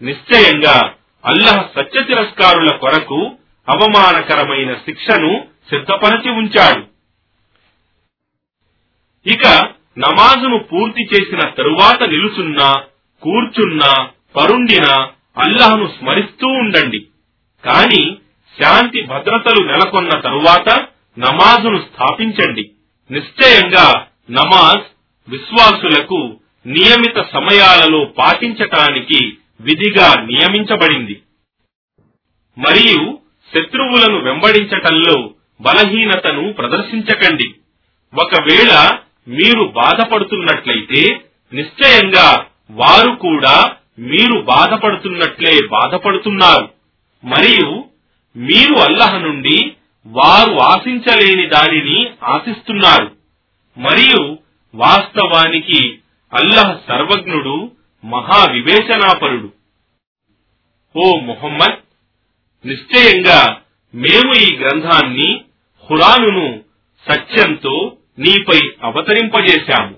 నిశ్చయంగా 0.02 0.94
అల్లహ 1.24 1.68
సత్య 1.76 2.02
తిరస్కారుల 2.02 2.70
కొరకు 2.70 3.32
అవమానకరమైన 3.68 4.74
శిక్షను 4.74 5.46
సిద్ధపరచి 5.70 6.30
ఉంచాడు. 6.30 6.86
ఇక 9.28 9.46
నమాజును 9.98 10.58
పూర్తి 10.58 11.02
చేసిన 11.02 11.38
తరువాత 11.48 12.02
నిలుచున్నా 12.02 12.82
కూర్చున్నా 13.22 14.08
పరుండిన 14.36 14.84
అల్లహను 15.38 15.92
స్మరిస్తూ 15.98 16.46
ఉండండి. 16.46 17.06
కాని 17.64 18.16
శాంతి 18.62 19.02
భద్రతలు 19.02 19.64
నెలకొన్న 19.64 20.10
తరువాత 20.10 20.86
నమాజును 21.18 21.78
స్థాపించండి. 21.78 22.70
నిశ్చయంగా 23.10 24.06
నమాజ్ 24.30 24.82
విశ్వాసులకు 25.28 26.36
నియమిత 26.66 27.16
సమయాలలో 27.32 28.04
పాటించటానికి 28.04 29.36
విధిగా 29.60 30.14
నియమించబడింది. 30.20 31.22
మరియు 32.58 33.18
శత్రువులను 33.54 34.24
వెంబడించటంలో 34.24 35.30
బలహీనతను 35.60 36.52
ప్రదర్శించకండి. 36.52 37.54
ఒకవేళ 38.20 38.90
మీరు 39.28 39.64
బాధపడుతున్నట్లయితే 39.64 41.20
నిశ్చయంగా 41.52 42.46
వారు 42.70 43.10
కూడా 43.10 43.74
మీరు 43.98 44.40
బాధపడుతున్నట్లే 44.40 45.60
బాధపడుతున్నారు. 45.70 46.68
మరియు 47.24 47.84
మీరు 48.36 48.74
అల్లహ 48.74 49.18
నుండి 49.18 49.72
వారు 50.06 50.58
ఆశించలేని 50.58 51.46
దానిని 51.46 52.10
ఆశిస్తున్నారు. 52.24 53.16
మరియు 53.78 54.38
వాస్తవానికి 54.74 55.98
అల్లహ 56.34 56.78
సర్వజ్ఞుడు 56.88 57.72
మహా 58.04 58.52
వివేచనాపరుడు 58.52 59.52
ఓ 60.96 61.20
మొహమ్మద్ 61.20 61.78
నిశ్చయంగా 62.68 63.60
మేము 63.94 64.32
ఈ 64.36 64.56
గ్రంథాన్ని 64.56 65.40
హురానును 65.90 66.60
సత్యంతో 67.10 67.96
నీపై 68.18 68.60
అవతరింపజేశాము. 68.82 69.96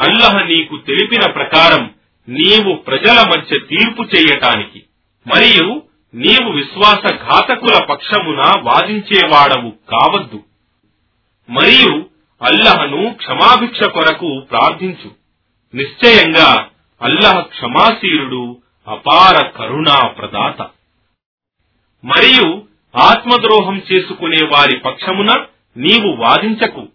అల్లహ 0.00 0.44
నీకు 0.44 0.76
తెలిపిన 0.76 1.30
ప్రకారం 1.30 1.94
నీవు 2.30 2.74
ప్రజల 2.74 3.20
మధ్య 3.20 3.58
తీర్పు 3.58 4.02
చేయటానికి 4.02 4.82
మరియు 5.26 5.82
నీవు 6.14 6.52
విశ్వాసఘాతకుల 6.52 7.84
పక్షమున 7.84 8.42
వాదించేవాడవు 8.62 9.70
కావద్దు. 9.70 10.44
మరియు 11.50 12.06
అల్లహను 12.42 13.10
క్షమాభిక్ష 13.10 13.82
కొరకు 13.82 14.40
ప్రార్థించు. 14.40 15.10
నిశ్చయంగా 15.76 16.66
అల్లహ 17.02 17.40
క్షమాశీరుడు 17.40 18.58
అపార 18.88 19.46
కరుణా 19.46 20.06
ప్రదాత 20.06 20.62
మరియు 22.04 22.62
ఆత్మద్రోహం 22.96 23.82
చేసుకునే 23.92 24.46
వారి 24.46 24.78
పక్షమున 24.78 25.44
నీవు 25.76 26.16
వాదించకు. 26.16 26.88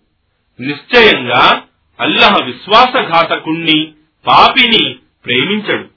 నిశ్చయంగా 0.60 1.64
అల్లహ 2.00 2.38
విశ్వాసఘాతకుణ్ణి 2.44 3.92
పాపిని 4.28 4.96
ప్రేమించడు. 5.26 5.90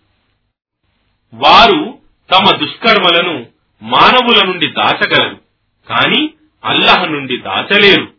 వారు 1.34 1.98
తమ 2.30 2.56
దుష్కర్మలను 2.56 3.46
మానవుల 3.82 4.46
నుండి 4.46 4.66
దాచగలరు 4.66 5.40
కాని 5.88 6.30
అల్లహ 6.64 7.04
నుండి 7.04 7.36
దాచలేరు. 7.36 8.12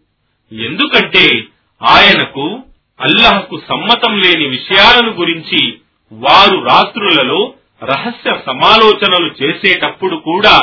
ఎందుకంటే 0.52 1.44
ఆయనకు 1.84 2.64
అల్లహకు 3.02 3.62
సమ్మతం 3.70 4.20
లేని 4.20 4.46
విషయాలను 4.46 5.12
గురించి 5.12 5.80
వారు 6.12 6.60
రాత్రులలో 6.60 7.54
రహస్య 7.84 8.42
సమాలోచనలు 8.46 9.44
చేసేటప్పుడు 9.44 10.16
కూడా 10.16 10.60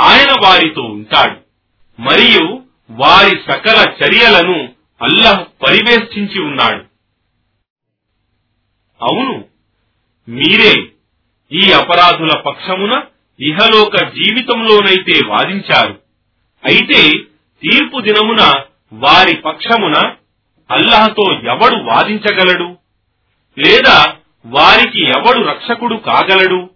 ఆయన 0.00 0.44
వారితో 0.44 0.82
ఉంటాడు. 0.82 1.36
మరియు 2.02 2.62
వారి 2.90 3.52
సకల 3.52 3.92
చర్యలను 4.04 4.72
అల్లహ్ 5.02 5.44
పరివేష్టించి 5.62 6.40
ఉన్నాడు. 6.40 6.84
అవును 9.04 9.51
మీరే 10.28 10.72
ఈ 11.52 11.72
అపరాధుల 11.72 12.30
పక్షమున 12.46 13.02
ఇహలోక 13.40 13.96
జీవితంలోనైతే 13.96 15.26
వాదించారు. 15.26 15.92
అయితే 16.64 17.10
తీర్పు 17.62 18.00
దినమున 18.00 18.54
వారి 18.92 19.36
పక్షమున 19.36 20.12
అల్లహతో 20.70 21.32
ఎవడు 21.32 21.76
వాదించగలడు? 21.76 22.76
లేదా 23.58 24.14
వారికి 24.46 25.02
ఎవడు 25.02 25.42
రక్షకుడు 25.42 25.94
కాగలడు? 25.94 26.70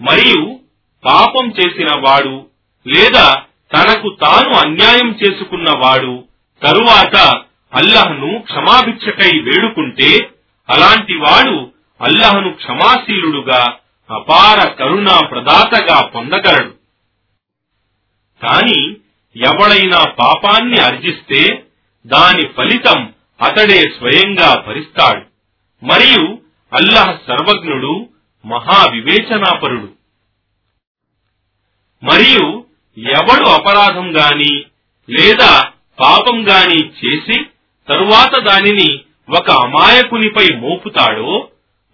మరియు 0.00 0.60
పాపం 1.04 1.50
చేసిన 1.50 1.86
వాడు 2.00 2.46
లేదా 2.86 3.34
తనకు 3.76 4.16
తాను 4.20 4.54
అన్యాయం 4.54 5.16
చేసుకున్న 5.16 5.66
వాడు 5.78 6.24
తరువాత 6.62 7.16
అల్లహను 7.74 8.38
క్షమాభిక్షకై 8.38 9.38
వేడుకుంటే 9.38 10.18
అలాంటి 10.68 11.14
వాడు 11.14 11.72
అల్లహను 12.00 12.52
క్షమాశీలుడుగా 12.52 13.76
అపార 14.10 14.68
కరుణా 14.68 15.26
ప్రదాతగా 15.26 16.06
పొందగలడు. 16.06 16.74
కాని 18.42 18.92
ఎవడైనా 19.36 20.04
పాపాన్ని 20.10 20.80
అర్జిస్తే 20.80 21.64
దాని 22.06 22.48
ఫలితం 22.48 23.14
అతడే 23.42 23.80
స్వయంగా 23.80 24.64
భరిస్తాడు. 24.66 25.26
మరియు 25.84 26.38
అల్లహ 26.72 27.18
సర్వజ్ఞుడు 27.28 28.08
మహావివేచనాపరుడు. 28.46 29.92
మరియు 32.04 32.64
ఎవడు 32.98 33.48
అపరాధం 33.48 34.16
గాని 34.16 34.64
లేదా 35.10 35.70
పాపం 36.00 36.48
గాని 36.50 36.88
చేసి 36.88 37.44
తరువాత 37.88 38.40
దానిని 38.40 39.00
ఒక 39.36 39.50
అమాయకునిపై 39.50 40.48
మోపుతాడో 40.56 41.48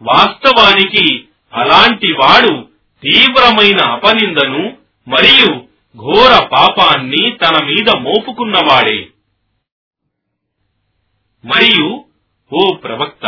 వాస్తవానికి 0.04 1.24
అలాంటి 1.54 2.12
వాడు 2.12 2.68
తీవ్రమైన 3.02 3.80
అపనిందను 3.82 4.76
మరియు 5.08 5.74
ఘోర 5.96 6.48
పాపాన్ని 6.52 7.30
తన 7.30 7.64
మీద 7.64 7.90
మోపుకున్నవాడే. 7.96 9.08
మరియు 11.44 12.04
ఓ 12.52 12.74
ప్రవక్త 12.74 13.26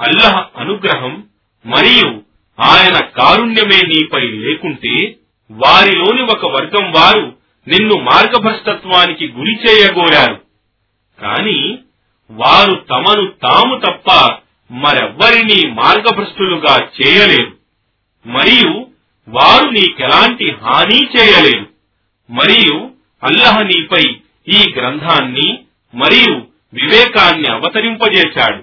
అల్లహ 0.00 0.46
అనుగ్రహం 0.56 1.28
మరియు 1.66 2.22
ఆయన 2.60 3.04
కారుణ్యమే 3.04 3.80
నీపై 3.86 4.20
లేకుంటే 4.20 5.16
వారిలోని 5.50 6.22
ఒక 6.22 6.46
వర్గం 6.46 6.92
వారు 6.92 7.38
నిన్ను 7.68 7.96
మార్గభ్రష్టత్వానికి 7.96 9.28
గురి 9.28 9.52
చేయగోరారు. 9.52 10.42
కాని 11.22 11.78
వారు 12.30 12.74
తమను 12.74 13.32
తాము 13.42 13.78
తప్ప 13.78 14.38
మరెవ్వరినీ 14.74 15.70
మార్గభ్రష్టులుగా 15.70 16.88
చేయలేరు 16.88 17.56
మరియు 18.26 18.86
వారు 19.28 19.70
నీకెలాంటి 19.70 20.50
హాని 20.50 21.04
చేయలేరు 21.04 21.68
మరియు 22.30 22.90
అల్లహ 23.24 23.62
నీపై 23.62 24.02
ఈ 24.48 24.74
గ్రంథాన్ని 24.76 25.64
మరియు 25.94 26.34
వివేకాన్ని 26.74 27.52
అవతరింపజేశాడు. 27.52 28.62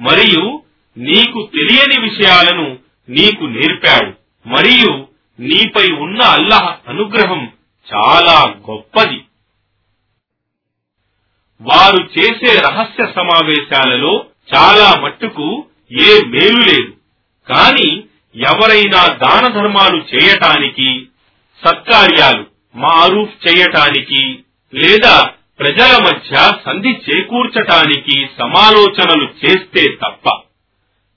మరియు 0.00 0.62
నీకు 0.98 1.50
తెలియని 1.54 2.10
విషయాలను 2.10 2.78
నీకు 3.08 3.44
నేర్పాడు. 3.44 4.12
మరియు 4.48 5.08
నీపై 5.40 5.86
ఉన్న 5.90 6.22
అల్లహ 6.22 6.76
అనుగ్రహం 6.88 7.52
చాలా 7.94 8.56
గొప్పది. 8.70 9.24
వారు 11.60 12.08
చేసే 12.18 12.60
రహస్య 12.60 13.12
సమావేశాలలో 13.16 14.26
చాలా 14.54 15.00
మట్టుకు 15.00 15.66
ఏ 15.92 16.18
మేలు 16.26 16.60
లేదు. 16.60 16.92
కాని 17.48 17.88
ఎవరైనా 18.34 19.06
దాన 19.06 19.52
ధర్మాలు 19.52 20.04
చేయటానికి 20.14 21.08
సత్కార్యాలు 21.64 22.44
మారూఫ్ 22.76 23.48
చేయటానికి 23.48 24.44
లేదా 24.72 25.30
ప్రజల 25.58 26.02
మధ్య 26.02 26.34
సంధి 26.64 26.88
చేకూర్చటానికి 26.88 28.28
సమాలోచనలు 28.38 29.28
చేస్తే 29.44 29.96
తప్ప 29.96 30.26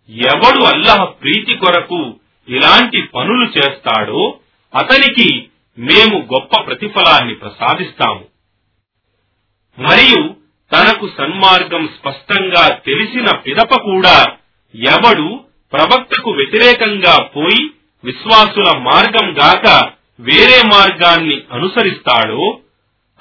ఎవడు 0.09 0.63
అల్లహ 0.63 1.03
ప్రీతి 1.03 1.57
కొరకు 1.57 2.19
ఇలాంటి 2.47 3.01
పనులు 3.01 3.45
చేస్తాడో 3.57 4.39
అతనికి 4.73 5.49
మేము 5.77 6.17
గొప్ప 6.33 6.61
ప్రతిఫలాన్ని 6.67 7.33
ప్రసాదిస్తాము. 7.33 8.25
మరియు 9.77 10.40
తనకు 10.71 11.07
సన్మార్గం 11.17 11.87
స్పష్టంగా 11.87 12.67
తెలిసిన 12.85 13.27
పిదప 13.37 13.73
కూడా 13.81 14.17
ఎవడు 14.75 15.27
ప్రవక్తకు 15.73 16.29
వ్యతిరేకంగా 16.29 17.15
పోయి 17.35 17.61
విశ్వాసుల 18.03 18.77
మార్గం 18.79 19.27
గాక 19.31 19.67
వేరే 20.19 20.59
మార్గాన్ని 20.67 21.37
అనుసరిస్తాడో 21.51 22.43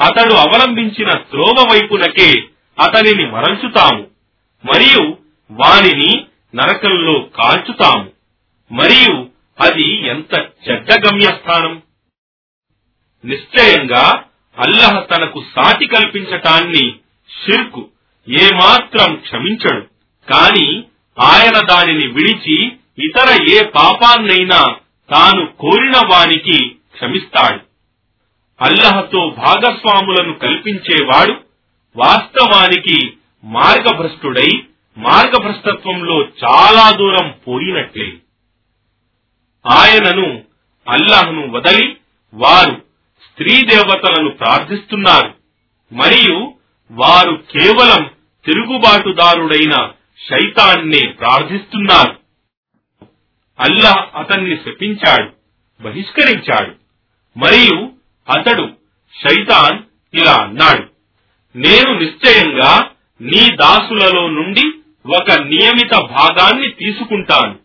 అతడు 0.01 0.34
అవలంబించిన 0.34 1.11
త్రోవ 1.30 1.59
వైపునకే 1.72 2.30
అతనిని 2.78 3.26
మరల్చుతాము 3.30 4.05
మరియు 4.64 5.03
వానిని 5.51 6.12
నరకంలో 6.55 7.14
కాల్చుతాము. 7.38 8.09
మరియు 8.70 9.14
అది 9.59 9.88
ఎంత 10.07 10.32
చెడ్డ 10.64 11.07
గమ్యస్థానం! 11.07 11.74
నిశ్చయంగా 13.24 14.05
అల్లహ 14.57 15.01
తనకు 15.11 15.40
సాటి 15.55 15.86
కల్పించటాన్ని 15.86 16.84
షిర్కు 17.31 17.89
ఏమాత్రం 18.28 19.16
క్షమించడు. 19.16 19.81
కాని 20.33 20.85
ఆయన 21.20 21.66
దానిని 21.66 22.07
విడిచి 22.07 22.66
ఇతర 22.99 23.43
ఏ 23.51 23.61
పాపాన్నైనా 23.64 24.76
తాను 25.14 25.47
కోరిన 25.47 25.93
వానికి 25.97 26.68
క్షమిస్తాడు. 26.68 27.61
అల్లహతో 28.61 29.35
భాగస్వాములను 29.39 30.35
కల్పించేవాడు 30.35 31.33
వాస్తవానికి 31.97 33.12
మార్గభ్రష్టుడై 33.45 34.49
మార్గభ్రష్టత్వంలో 34.99 36.20
చాలా 36.20 36.97
దూరం 36.97 37.35
పోయినట్లే. 37.49 38.12
ఆయనను 39.66 40.43
అల్లాహ్ను 40.89 41.51
వదలి 41.51 41.97
వారు 42.35 42.85
స్త్రీ 43.22 43.62
దేవతలను 43.62 44.31
ప్రార్థిస్తున్నారు. 44.31 45.35
మరియు 45.93 46.55
వారు 46.91 47.45
కేవలం 47.53 48.11
తిరుగుబాటుదారుడైన 48.47 49.93
శైతాన్నే 50.30 51.12
ప్రార్థిస్తున్నారు. 51.12 52.20
అల్లాహ్ 53.61 54.16
అతన్ని 54.16 54.57
శపించాడు 54.57 55.32
బహిష్కరించాడు. 55.82 56.74
మరియు 57.38 57.93
అతడు 58.38 58.72
శైతాన్ 59.28 59.82
ఇలా 60.14 60.32
అన్నాడు 60.32 60.88
నేను 61.59 61.99
నిశ్చయంగా 61.99 62.91
నీ 63.20 63.57
దాసులలో 63.57 64.30
నుండి 64.30 64.62
ఒక 65.16 65.32
నియమిత 65.32 65.95
భాగాన్ని 65.95 66.68
తీసుకుంటాను. 66.68 67.59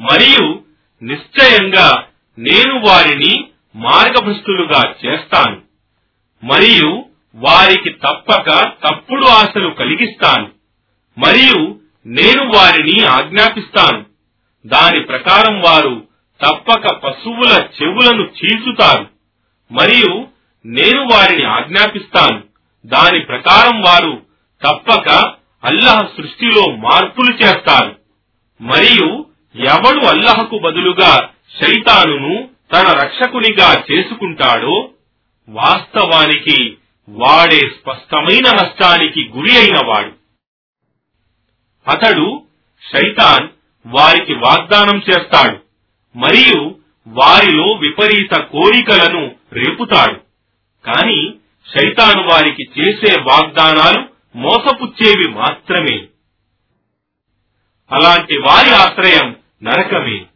మరియు 0.00 0.62
నిశ్చయంగా 1.02 2.04
నేను 2.38 2.80
వారిని 2.86 3.48
మార్గభ్రష్టులుగా 3.76 4.94
చేస్తాను. 5.06 5.62
మరియు 6.44 7.07
వారికి 7.34 7.90
తప్పక 7.90 8.72
తప్పుడు 8.88 9.26
ఆశలు 9.26 9.68
కలిగిస్తాను. 9.70 10.48
మరియు 11.18 11.78
నేను 12.06 12.44
వారిని 12.44 13.06
ఆజ్ఞాపిస్తాను. 13.06 14.04
దాని 14.66 15.04
ప్రకారం 15.04 15.60
వారు 15.60 16.06
తప్పక 16.46 16.94
పశువుల 16.94 17.68
చెవులను 17.82 18.22
చీల్చుతారు. 18.22 19.06
మరియు 19.72 20.26
నేను 20.66 21.08
వారిని 21.12 21.44
ఆజ్ఞాపిస్తాను. 21.44 22.42
దాని 22.86 23.20
ప్రకారం 23.20 23.80
వారు 23.80 24.22
తప్పక 24.66 25.34
అల్లహ 25.64 25.98
సృష్టిలో 25.98 26.76
మార్పులు 26.76 27.36
చేస్తారు. 27.36 27.96
మరియు 28.60 29.26
ఎవడు 29.56 30.06
అల్లహకు 30.06 30.58
బదులుగా 30.58 31.28
శైతానును 31.62 32.48
తన 32.72 32.92
రక్షకునిగా 32.92 33.84
చేసుకుంటాడో 33.92 34.88
వాస్తవానికి 35.48 36.76
వాడే 37.08 37.58
స్పష్టమైన 37.58 38.54
నష్టానికి 38.54 39.28
గురి 39.28 39.56
అయిన 39.56 39.78
వాడు 39.86 40.12
అతడు 41.90 42.46
శైతాన్ 42.92 43.48
వారికి 43.86 44.34
వాగ్దానం 44.34 45.02
చేస్తాడు 45.10 45.58
మరియు 46.16 46.76
వారిలో 47.06 47.72
విపరీత 47.72 48.34
కోరికలను 48.34 49.34
రేపుతాడు. 49.52 50.20
కాని 50.84 51.34
శైతాను 51.76 52.22
వారికి 52.22 52.62
చేసే 52.62 53.20
వాగ్దానాలు 53.20 54.08
మోసపుచ్చేవి 54.36 55.28
మాత్రమే. 55.28 55.98
అలాంటి 57.92 58.36
వారి 58.36 58.70
ఆశ్రయం 58.70 59.36
నరకమే 59.62 60.26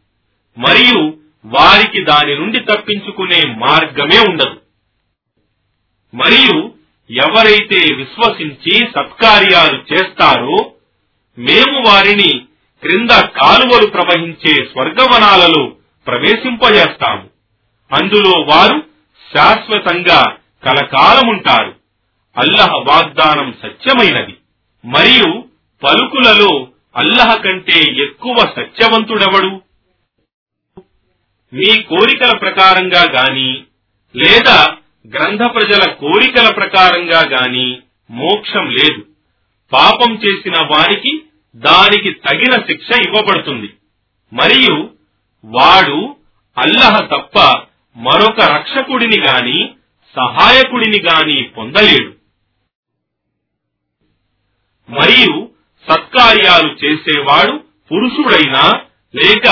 మరియు 0.58 1.18
వారికి 1.44 2.04
దాని 2.04 2.34
నుండి 2.34 2.60
తప్పించుకునే 2.60 3.42
మార్గమే 3.46 4.18
ఉండదు. 4.28 4.61
మరియు 6.14 6.74
ఎవరైతే 7.10 7.94
విశ్వసించి 7.94 8.70
సత్కార్యాలు 8.70 9.94
చేస్తారో 9.94 10.72
మేము 11.38 11.88
వారిని 11.88 12.38
క్రింద 12.82 13.10
కాలువలు 13.10 13.86
ప్రవహించే 13.86 14.64
స్వర్గవనాలలో 14.64 15.72
ప్రవేశింపజేస్తాము. 16.06 17.30
అందులో 17.92 18.40
వారు 18.40 18.82
శాశ్వతంగా 19.36 20.36
కలకాలముంటారు. 20.64 21.74
అల్లహ 22.36 22.66
వాగ్దానం 22.66 23.54
సత్యమైనది. 23.62 24.36
మరియు 24.84 25.44
పలుకులలో 25.84 26.68
అల్లహ 26.96 27.34
కంటే 27.34 28.02
ఎక్కువ 28.02 28.36
సత్యవంతుడెవడు? 28.36 29.62
మీ 31.52 31.82
కోరికల 31.82 32.36
ప్రకారంగా 32.36 33.04
గాని 33.10 33.62
లేదా 34.16 34.71
గ్రంథ 35.06 35.40
ప్రజల 35.42 35.92
కోరికల 35.92 36.52
ప్రకారంగా 36.52 37.22
గాని 37.28 37.78
మోక్షం 38.10 38.70
లేదు. 38.70 39.06
పాపం 39.72 40.14
చేసిన 40.14 40.58
వారికి 40.58 41.22
దానికి 41.56 42.10
తగిన 42.10 42.52
శిక్ష 42.52 42.98
ఇవ్వబడుతుంది. 43.06 43.72
మరియు 44.32 44.90
వాడు 45.44 46.16
అల్లహ 46.58 46.98
తప్ప 46.98 47.38
మరొక 47.96 48.40
రక్షకుడిని 48.40 49.20
గాని 49.26 49.70
సహాయకుడిని 50.16 51.00
గాని 51.00 51.42
పొందలేడు. 51.42 52.14
మరియు 54.90 55.50
సత్కార్యాలు 55.90 56.84
చేసేవాడు 56.84 57.64
పురుషుడైనా 57.92 58.72
లేక 59.14 59.44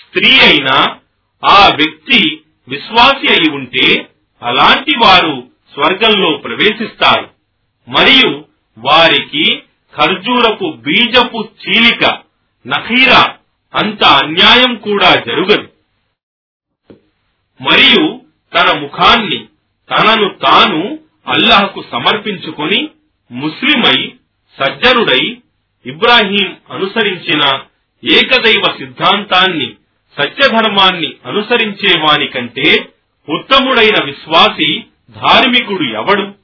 స్త్రీ 0.00 0.38
అయినా 0.38 0.98
ఆ 1.44 1.68
వ్యక్తి 1.68 2.40
విశ్వాసి 2.68 3.32
అయి 3.32 3.50
ఉంటే 3.50 4.08
అలాంటి 4.44 4.96
వారు 5.04 5.48
స్వర్గంలో 5.74 6.36
ప్రవేశిస్తారు. 6.36 7.30
మరియు 7.88 8.44
వారికి 8.78 9.62
ఖర్జూరపు 9.94 10.76
బీజపు 10.76 11.48
చీలిక 11.62 12.04
నఖీరా 12.66 13.36
అంత 13.74 14.04
అన్యాయం 14.04 14.74
కూడా 14.74 15.14
జరుగదు. 15.26 15.68
మరియు 17.60 18.20
తన 18.56 18.78
ముఖాన్ని 18.78 19.46
తనను 19.90 20.28
తాను 20.28 20.98
అల్లహకు 21.28 21.84
సమర్పించుకొని 21.92 22.88
ముస్లిమై 23.30 24.12
సజ్జనుడై 24.58 25.36
ఇబ్రాహీం 25.86 26.56
అనుసరించిన 26.70 27.60
ఏకదైవ 28.04 28.62
సిద్ధాంతాన్ని 28.78 29.72
సత్యధర్మాన్ని 30.20 31.14
అనుసరించే 31.26 32.00
వాని 32.00 32.26
కంటే 32.26 32.93
ఉత్తముడైన 33.28 34.04
విశ్వాసి 34.04 34.84
ధార్మికుడు 35.10 35.82
ఎవడు? 35.82 36.34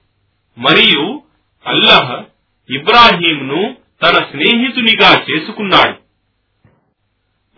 మరియు 0.58 1.22
అల్లహ్ 1.66 2.24
ఇబ్రాహీంను 2.72 3.76
తన 4.02 4.24
స్నేహితునిగా 4.30 5.24
చేసుకున్నాడు. 5.30 5.98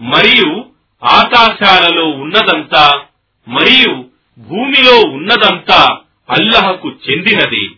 మరియు 0.03 0.65
ఆకాశాలలో 1.05 2.05
ఉన్నదంతా 2.05 3.05
మరియు 3.49 4.05
భూమిలో 4.39 5.01
ఉన్నదంతా 5.01 5.99
అల్లహకు 6.31 6.93
చెందినది. 7.11 7.69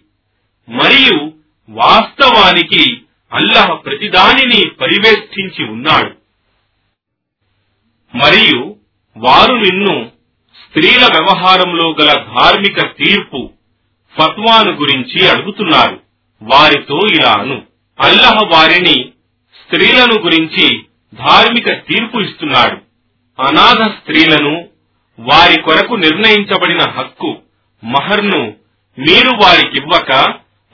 మరియు 0.68 1.32
వాస్తవానికి 1.68 3.02
అల్లహ 3.32 3.74
ప్రతిదానిని 3.74 4.68
పరివేష్టించి 4.68 5.64
ఉన్నాడు. 5.64 6.14
మరియు 8.16 8.76
వారు 9.16 9.54
నిన్ను 9.54 10.13
స్త్రీల 10.76 11.04
వ్యవహారంలో 11.04 11.96
గల 12.00 12.24
ధార్మిక 12.34 12.82
తీర్పు 12.82 13.50
ఫత్వాను 14.18 14.72
గురించి 14.72 15.28
అడుగుతున్నారు. 15.28 16.00
వారితో 16.42 17.00
ఇలా 17.14 17.32
అను 17.32 17.62
అల్లహ 18.00 18.38
వారిని 18.44 19.12
స్త్రీలను 19.60 20.22
గురించి 20.22 20.78
ధార్మిక 21.14 21.68
తీర్పు 21.70 22.18
ఇస్తున్నాడు. 22.18 22.76
అనాథ 23.42 23.90
స్త్రీలను 23.90 24.68
వారి 25.20 25.62
కొరకు 25.62 25.94
నిర్ణయించబడిన 25.94 26.90
హక్కు 26.90 27.36
మహర్ను 27.84 28.54
మీరు 28.98 29.36
వారికివ్వక 29.42 30.12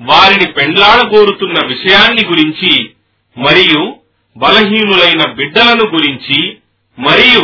వారిని 0.02 0.52
పెండ్లాడగోరుతున్న 0.52 1.66
విషయాన్ని 1.66 2.28
గురించి 2.28 2.90
మరియు 3.38 3.96
బలహీనులైన 4.36 5.32
బిడ్డలను 5.32 5.84
గురించి 5.94 6.50
మరియు 6.98 7.40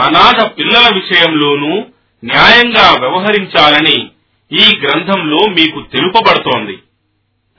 అనాథ 0.00 0.50
పిల్లల 0.58 0.90
విషయంలోనూ 0.94 1.91
న్యాయంగా 2.24 2.90
వ్యవహరించాలని 2.90 4.10
ఈ 4.52 4.80
గ్రంథంలో 4.82 5.36
మీకు 5.36 5.82
తెలుపబడుతోంది. 5.92 6.78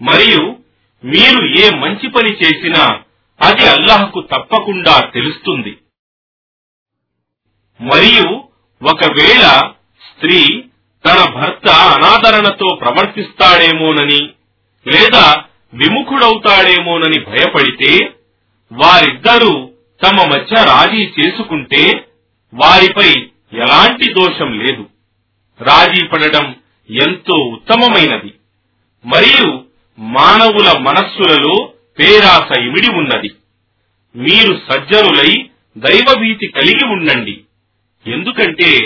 మరియు 0.01 0.57
మీరు 1.05 1.45
ఏ 1.59 1.69
మంచి 1.69 2.07
పని 2.09 2.35
చేసినా 2.35 3.01
అది 3.41 3.67
అల్లాహకు 3.67 4.21
తప్పకుండా 4.21 4.99
తెలుస్తుంది. 4.99 5.77
మరియు 7.81 8.43
ఒకవేళ 8.83 9.41
స్త్రీ 10.09 10.63
తన 11.05 11.33
భర్త 11.33 11.69
అనాదరణతో 11.69 12.75
ప్రవర్తిస్తాడేమోనని 12.75 14.29
లేదా 14.87 15.43
విముఖుడవుతాడేమోనని 15.73 17.19
భయపడితే 17.19 18.05
వారిద్దరూ 18.73 19.71
తమ 20.05 20.27
మధ్య 20.27 20.63
రాజీ 20.63 21.11
చేసుకుంటే 21.19 22.07
వారిపై 22.53 23.27
ఎలాంటి 23.53 24.13
దోషం 24.13 24.59
లేదు. 24.59 24.89
రాజీ 25.61 26.07
పడడం 26.07 26.55
ఎంతో 26.89 27.33
ఉత్తమమైనది. 27.33 28.33
మరియు 29.05 29.63
మానవుల 29.99 30.77
మనస్సులలో 30.77 31.73
పేరాస 31.99 32.59
ఇమిడి 32.59 32.89
ఉన్నది. 32.89 33.31
మీరు 34.15 34.61
సజ్జనులై 34.69 35.49
దైవభీతి 35.77 36.47
కలిగి 36.47 36.85
ఉండండి. 36.85 37.41
ఎందుకంటే 38.07 38.79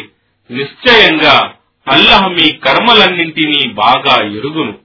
నిశ్చయంగా 0.51 1.53
అల్లహ 1.87 2.27
మీ 2.27 2.51
కర్మలన్నింటినీ 2.51 3.73
బాగా 3.73 4.25
ఎరుగును. 4.25 4.77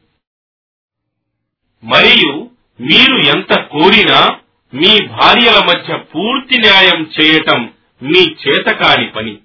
మరియు 1.84 2.50
మీరు 2.80 3.16
ఎంత 3.16 3.60
కోరినా 3.60 4.38
మీ 4.74 5.06
భార్యల 5.06 5.64
మధ్య 5.64 5.96
పూర్తి 5.96 6.58
న్యాయం 6.58 7.10
చేయటం 7.20 7.72
మీ 8.02 8.18
చేతకాని 8.18 9.06
పని. 9.06 9.38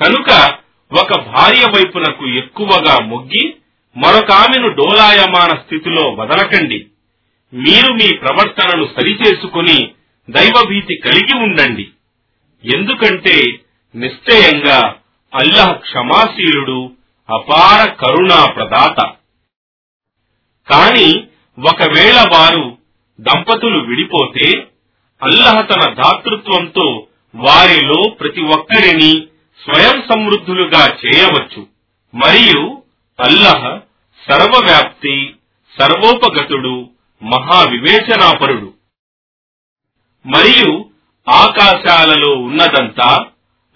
కనుక 0.00 0.58
ఒక 0.92 1.20
భార్య 1.20 1.64
వైపునకు 1.66 2.26
ఎక్కువగా 2.28 3.04
మొగ్గి 3.04 3.56
మరొక 3.96 4.32
ఆమెను 4.32 4.68
డోలాయమాన 4.68 5.48
స్థితిలో 5.48 6.10
వదలకండి. 6.10 6.86
మీరు 7.52 7.92
మీ 7.92 8.16
ప్రవర్తనను 8.16 8.88
సరిచేసుకుని 8.96 9.90
దైవభీతి 10.30 10.96
కలిగి 10.96 11.38
ఉండండి. 11.38 11.88
ఎందుకంటే 12.64 13.36
నిశ్చయంగా 13.94 14.94
అల్లహ 15.34 15.72
క్షమాశీలుడు 15.72 16.90
అపార 17.28 17.88
కరుణా 17.90 18.46
ప్రదాత 18.46 18.96
కాని 20.70 21.24
ఒకవేళ 21.58 22.16
వారు 22.32 22.78
దంపతులు 23.20 23.78
విడిపోతే 23.78 24.66
అల్లహ 25.22 25.60
తన 25.60 25.92
దాతృత్వంతో 25.92 27.06
వారిలో 27.34 28.08
ప్రతి 28.08 28.40
ఒక్కరిని 28.40 29.26
స్వయం 29.60 30.02
సమృద్ధులుగా 30.12 30.96
చేయవచ్చు. 31.00 31.66
మరియు 32.14 32.82
అల్లహ 33.18 33.80
సర్వవ్యాప్తి 34.28 35.34
సర్వోపగతుడు 35.78 36.90
మహావివేచనాపరుడు. 37.22 38.74
మరియు 40.24 40.90
ఆకాశాలలో 41.30 42.32
ఉన్నదంతా 42.32 43.26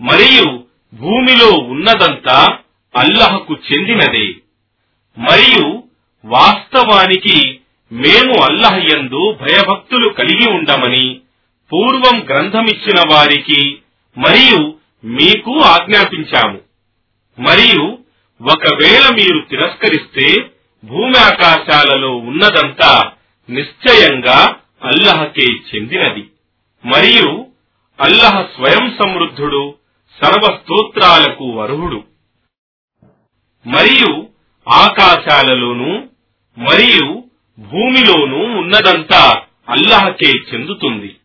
మరియు 0.00 0.64
భూమిలో 0.92 1.50
ఉన్నదంతా 1.64 2.58
అల్లహకు 2.94 3.54
చెందినదే. 3.54 4.26
మరియు 5.16 5.82
వాస్తవానికి 6.24 7.58
మేము 7.92 8.34
అల్లహ 8.42 8.74
యందు 8.76 9.32
భయభక్తులు 9.40 10.08
కలిగి 10.08 10.50
ఉండమని 10.50 11.20
పూర్వం 11.72 12.16
గ్రంథమిచ్చిన 12.24 12.98
వారికి 13.12 13.78
మరియు 14.16 14.78
మీకు 15.04 15.60
ఆజ్ఞాపించాము. 15.60 16.60
మరియు 17.40 17.98
ఒకవేళ 18.42 19.08
మీరు 19.14 19.40
తిరస్కరిస్తే 19.50 20.50
భూమి 20.84 21.18
ఆకాశాలలో 21.18 22.16
ఉన్నదంతా 22.16 23.12
నిశ్చయంగా 23.50 24.56
అల్లహకే 24.82 25.52
చెందినది. 25.52 26.28
మరియు 26.84 27.46
అల్లహ 28.00 28.42
స్వయం 28.42 28.96
సమృద్ధుడు 29.02 29.74
సర్వస్తోత్రాలకు 30.22 31.60
అర్హుడు. 31.60 32.04
మరియు 33.66 34.28
ఆకాశాలలోనూ 34.68 35.98
మరియు 36.58 37.24
భూమిలోనూ 37.58 38.38
ఉన్నదంతా 38.38 39.42
అల్లహకే 39.68 40.30
చెందుతుంది. 40.30 41.16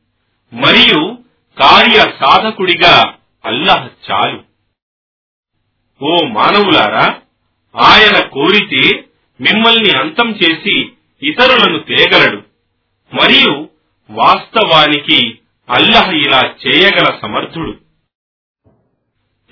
మరియు 0.53 1.17
కార్య 1.61 1.99
సాధకుడిగా 1.99 3.15
అల్లాహ్ 3.49 4.11
చాలు. 4.11 4.43
ఓ 6.05 6.17
మానవులారా 6.25 7.21
ఆయన 7.75 8.27
కోరితే 8.27 9.05
మిమ్మల్ని 9.41 9.97
అంతం 9.97 10.35
చేసి 10.35 10.89
ఇతరులను 11.23 11.79
తేగలడు. 11.79 12.43
మరియు 13.15 13.69
వాస్తవానికి 14.09 15.39
అల్లహ 15.69 16.11
ఇలా 16.11 16.55
చేయగల 16.67 17.19
సమర్థుడు. 17.21 17.77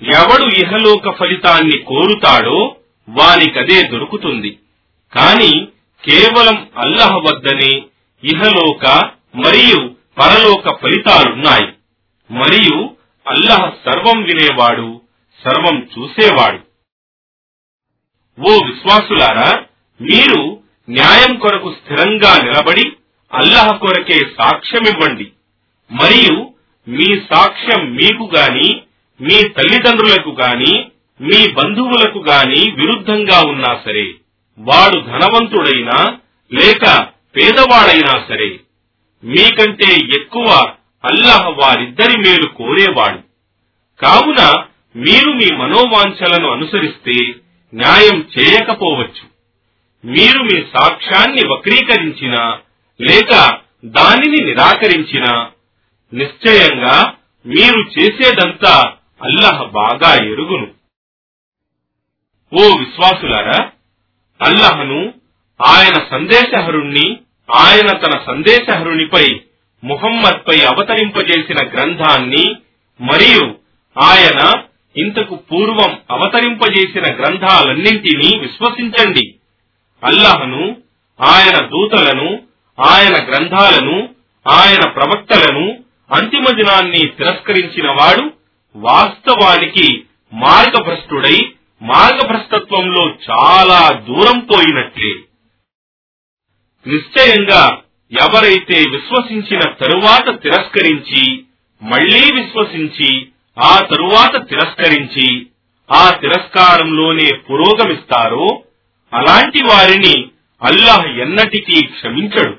ఎవడు 0.02 0.42
ఇహలోక 0.42 1.18
ఫలితాన్ని 1.18 1.78
కోరుతాడో 1.78 2.76
వానికదే 3.08 3.82
దొరుకుతుంది. 3.82 4.58
కాని 5.12 5.68
కేవలం 6.04 6.70
అల్లహ 6.76 7.16
వద్దనే 7.16 7.86
ఇహలోక 8.24 9.10
మరియు 9.34 9.94
పరలోక 10.18 10.82
ఫలితాలున్నాయి. 10.82 11.72
మరియు 12.30 12.97
అల్లహ 13.28 13.72
సర్వం 13.84 14.22
వినేవాడు 14.22 15.00
సర్వం 15.40 15.76
చూసేవాడు. 15.84 16.60
ఓ 18.38 18.52
విశ్వాసులారా 18.66 19.50
మీరు 20.00 20.60
న్యాయం 20.88 21.38
కొరకు 21.38 21.70
స్థిరంగా 21.72 22.32
నిలబడి 22.44 22.86
అల్లహ 23.32 23.76
కొరకే 23.76 24.18
సాక్ష్యమివ్వండి. 24.38 25.26
మరియు 25.90 26.36
మీ 26.86 27.08
సాక్ష్యం 27.32 27.94
మీకు 27.94 28.30
గాని 28.36 28.68
మీ 29.20 29.48
తల్లిదండ్రులకు 29.48 30.30
గాని 30.30 30.90
మీ 31.20 31.52
బంధువులకు 31.52 32.18
గాని 32.18 32.60
విరుద్ధంగా 32.70 33.38
ఉన్నా 33.48 33.82
సరే 33.84 34.06
వాడు 34.58 34.98
ధనవంతుడైనా 35.00 35.98
లేక 36.52 36.84
పేదవాడైనా 37.36 38.14
సరే 38.28 38.50
మీకంటే 39.24 39.88
ఎక్కువ 40.20 40.77
అల్లాహ్ 41.04 41.58
వారిద్దరి 41.58 42.18
మేలు 42.18 42.46
కోరేవాడు. 42.48 43.18
కావున 44.00 44.64
మీరు 44.96 45.30
మీ 45.32 45.56
మనోవాంఛలను 45.56 46.50
అనుసరిస్తే 46.50 47.34
న్యాయం 47.74 48.28
చేయకపోవచ్చు. 48.38 49.24
మీరు 50.04 50.42
మీ 50.42 50.64
సాక్ష్యాన్ని 50.76 51.48
వక్రీకరించినా 51.48 52.58
లేక 53.00 53.58
దానిని 53.84 54.44
నిరాకరించినా 54.44 55.50
నిశ్చయంగా 56.14 57.14
మీరు 57.46 57.80
చేసేదంతా 57.80 58.94
అల్లహ 59.22 59.62
బాగా 59.62 60.24
ఎరుగును. 60.24 60.68
ఓ 62.54 62.76
విశ్వాసులారా 62.76 63.70
అల్లహను 64.42 65.14
ఆయన 65.66 65.94
సందేశహరుణ్ణి 66.10 67.16
ఆయన 67.54 67.88
తన 67.98 68.20
సందేశహరునిపై 68.26 69.40
ముహమ్మద్పై 69.84 70.60
అవతరింపజేసిన 70.60 71.68
గ్రంథాన్ని 71.68 72.56
మరియు 73.00 73.54
ఆయన 73.98 74.62
ఇంతకు 74.96 75.34
పూర్వం 75.34 75.98
అవతరింపజేసిన 76.10 77.02
గ్రంథాలన్నింటినీ 77.02 78.38
విశ్వసించండి. 78.38 79.34
అల్లహను 80.04 80.76
ఆయన 81.20 81.66
దూతలను 81.66 82.42
ఆయన 82.80 83.14
గ్రంథాలను 83.28 84.08
ఆయన 84.48 84.88
ప్రవక్తలను 84.88 85.78
అంతిమ 86.12 86.44
దినాన్ని 86.56 86.98
తిరస్కరించిన 86.98 87.88
వాడు 87.88 88.32
వాస్తవానికి 88.76 90.04
మార్గభ్రష్టుడై 90.32 91.52
మార్గభ్రష్టత్వంలో 91.82 93.08
చాలా 93.08 94.04
దూరం 94.08 94.40
పోయినట్లే. 94.40 95.14
నిశ్చయంగా 96.86 97.82
ఎవరైతే 98.12 98.90
విశ్వసించిన 98.90 99.72
తరువాత 99.72 100.42
తిరస్కరించి 100.42 101.44
మళ్ళీ 101.82 102.20
విశ్వసించి 102.20 103.28
ఆ 103.58 103.78
తరువాత 103.78 104.48
తిరస్కరించి 104.48 105.46
ఆ 105.92 106.10
తిరస్కారంలోనే 106.20 107.30
పురోగమిస్తారో 107.36 108.62
అలాంటి 109.12 109.64
వారిని 109.64 110.28
అల్లాహ్ 110.62 111.06
ఎన్నటికీ 111.06 111.86
క్షమించడు. 111.86 112.56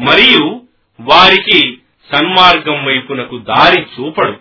మరియు 0.00 0.62
వారికి 1.00 1.78
సన్మార్గం 2.12 2.84
వైపునకు 2.84 3.38
దారి 3.38 3.82
చూపడు. 3.82 4.36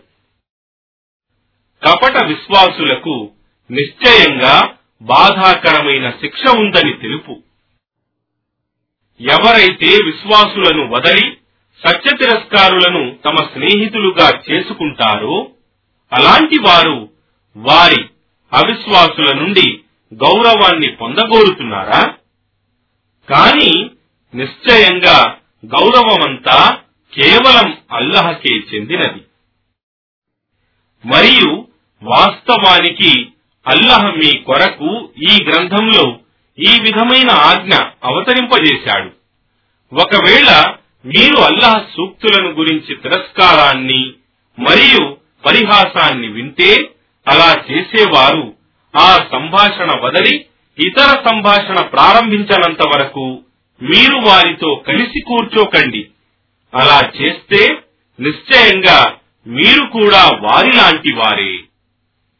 కపట 1.87 2.23
విశ్వాసులకు 2.23 3.31
నిశ్చయంగా 3.71 4.73
బాధాకరమైన 5.01 6.09
శిక్ష 6.09 6.41
ఉందని 6.57 6.93
తెలుపు. 6.93 7.43
ఎవరైతే 9.29 9.87
విశ్వాసులను 9.87 10.87
వదలి 10.87 11.37
సత్య 11.87 12.17
తిరస్కారులను 12.17 13.17
తమ 13.25 13.35
స్నేహితులుగా 13.35 14.41
చేసుకుంటారో 14.51 15.49
అలాంటి 16.13 16.59
వారు 16.59 17.09
వారి 17.57 18.05
అవిశ్వాసుల 18.53 19.35
నుండి 19.35 19.79
గౌరవాన్ని 20.13 20.87
పొందగోరుతున్నారా? 20.87 22.13
కాని 23.29 23.89
నిశ్చయంగా 24.35 25.37
గౌరవమంతా 25.65 26.77
కేవలం 27.13 27.77
అల్లహకే 27.91 28.55
చెందినది. 28.55 29.21
మరియు 31.05 31.67
వాస్తవానికి 32.03 33.27
అల్లహ 33.67 34.05
మీ 34.05 34.37
కొరకు 34.37 35.09
ఈ 35.31 35.43
గ్రంథంలో 35.43 36.19
ఈ 36.59 36.79
విధమైన 36.81 37.31
ఆజ్ఞ 37.31 37.75
అవతరింపజేశాడు. 38.03 39.11
ఒకవేళ 40.01 40.73
మీరు 41.05 41.37
అల్లాహ్ 41.37 41.83
సూక్తులను 41.97 42.49
గురించి 42.49 42.95
తిరస్కారాన్ని 42.95 44.13
మరియు 44.59 45.17
పరిహాసాన్ని 45.45 46.27
వింటే 46.27 46.89
అలా 47.27 47.55
చేసేవారు 47.71 48.53
ఆ 48.97 49.25
సంభాషణ 49.31 49.99
వదలి 50.01 50.45
ఇతర 50.79 51.23
సంభాషణ 51.29 51.81
ప్రారంభించనంత 51.81 52.87
వరకు 52.87 53.41
మీరు 53.81 54.15
వారితో 54.15 54.83
కలిసి 54.87 55.21
కూర్చోకండి. 55.21 56.07
అలా 56.75 57.11
చేస్తే 57.21 57.77
నిశ్చయంగా 58.19 59.15
మీరు 59.47 59.85
కూడా 59.85 60.29
వారిలాంటి 60.41 61.13
వారే. 61.13 61.57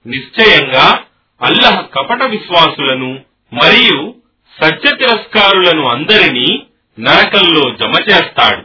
నిశ్చయంగా 0.06 1.04
అల్లహ 1.42 1.82
కపట 1.82 2.26
విశ్వాసులను 2.26 3.33
మరియు 3.54 4.16
సత్య 4.62 4.96
తిరస్కారులను 4.96 5.88
అందరినీ 5.88 6.64
నరకంలో 7.00 7.76
జమ 7.76 7.94
చేస్తాడు. 8.12 8.64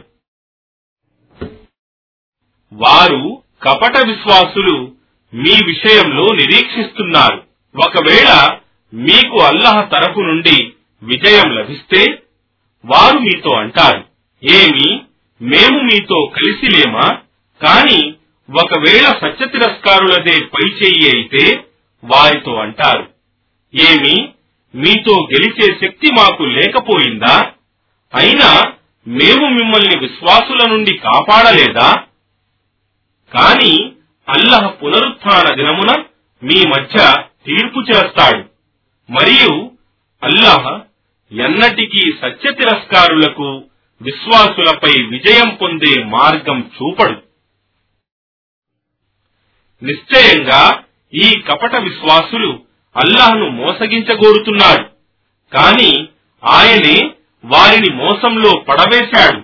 వారు 2.73 3.43
కపట 3.63 3.97
విశ్వాసులు 3.97 4.91
మీ 5.33 5.55
విషయంలో 5.65 6.25
నిరీక్షిస్తున్నారు. 6.33 7.43
ఒకవేళ 7.75 8.59
మీకు 8.93 9.37
అల్లహ 9.39 9.81
తరపు 9.81 10.19
నుండి 10.19 10.73
విజయం 11.03 11.55
లభిస్తే 11.55 12.23
వారు 12.85 13.19
మీతో 13.19 13.51
అంటారు 13.55 14.05
ఏమి 14.43 15.01
మేము 15.41 15.79
మీతో 15.79 16.33
కలిసి 16.35 16.71
లేమా? 16.71 17.17
కాని 17.61 18.13
ఒకవేళ 18.63 19.07
సత్య 19.21 19.45
తిరస్కారులదే 19.45 20.39
పై 20.39 20.67
చెయ్యి 20.67 21.15
అయితే 21.15 21.63
వారితో 22.03 22.55
అంటారు 22.55 23.09
ఏమి 23.75 24.29
మీతో 24.75 25.27
గెలిచే 25.33 25.87
శక్తి 25.87 26.11
మాకు 26.11 26.43
లేకపోయిందా? 26.43 27.51
అయినా 28.15 28.73
మేము 29.07 29.49
మిమ్మల్ని 29.49 29.99
విశ్వాసుల 29.99 30.69
నుండి 30.69 30.97
కాపాడలేదా? 30.97 31.95
కాని 33.33 33.91
అల్లహ 34.29 34.67
పునరుత్థాన 34.67 35.55
దినమున 35.55 36.03
మీ 36.43 36.63
మధ్య 36.67 37.23
తీర్పు 37.45 37.79
చేస్తాడు. 37.79 38.49
మరియు 39.11 39.71
అల్లాహ్ 40.23 40.81
ఎన్నటికీ 41.33 42.11
సత్య 42.21 42.51
తిరస్కారులకు 42.51 43.63
విశ్వాసులపై 44.01 45.03
విజయం 45.03 45.55
పొందే 45.61 46.03
మార్గం 46.03 46.71
చూపడు. 46.75 47.21
నిశ్చయంగా 49.85 50.83
ఈ 51.13 51.41
కపట 51.49 51.81
విశ్వాసులు 51.81 52.68
అల్లాహ్ను 52.95 53.49
మోసగించగోరుతున్నాడు. 53.49 54.89
కాని 55.55 56.07
ఆయనే 56.45 57.11
వారిని 57.45 57.95
మోసంలో 57.95 58.59
పడవేశాడు. 58.59 59.41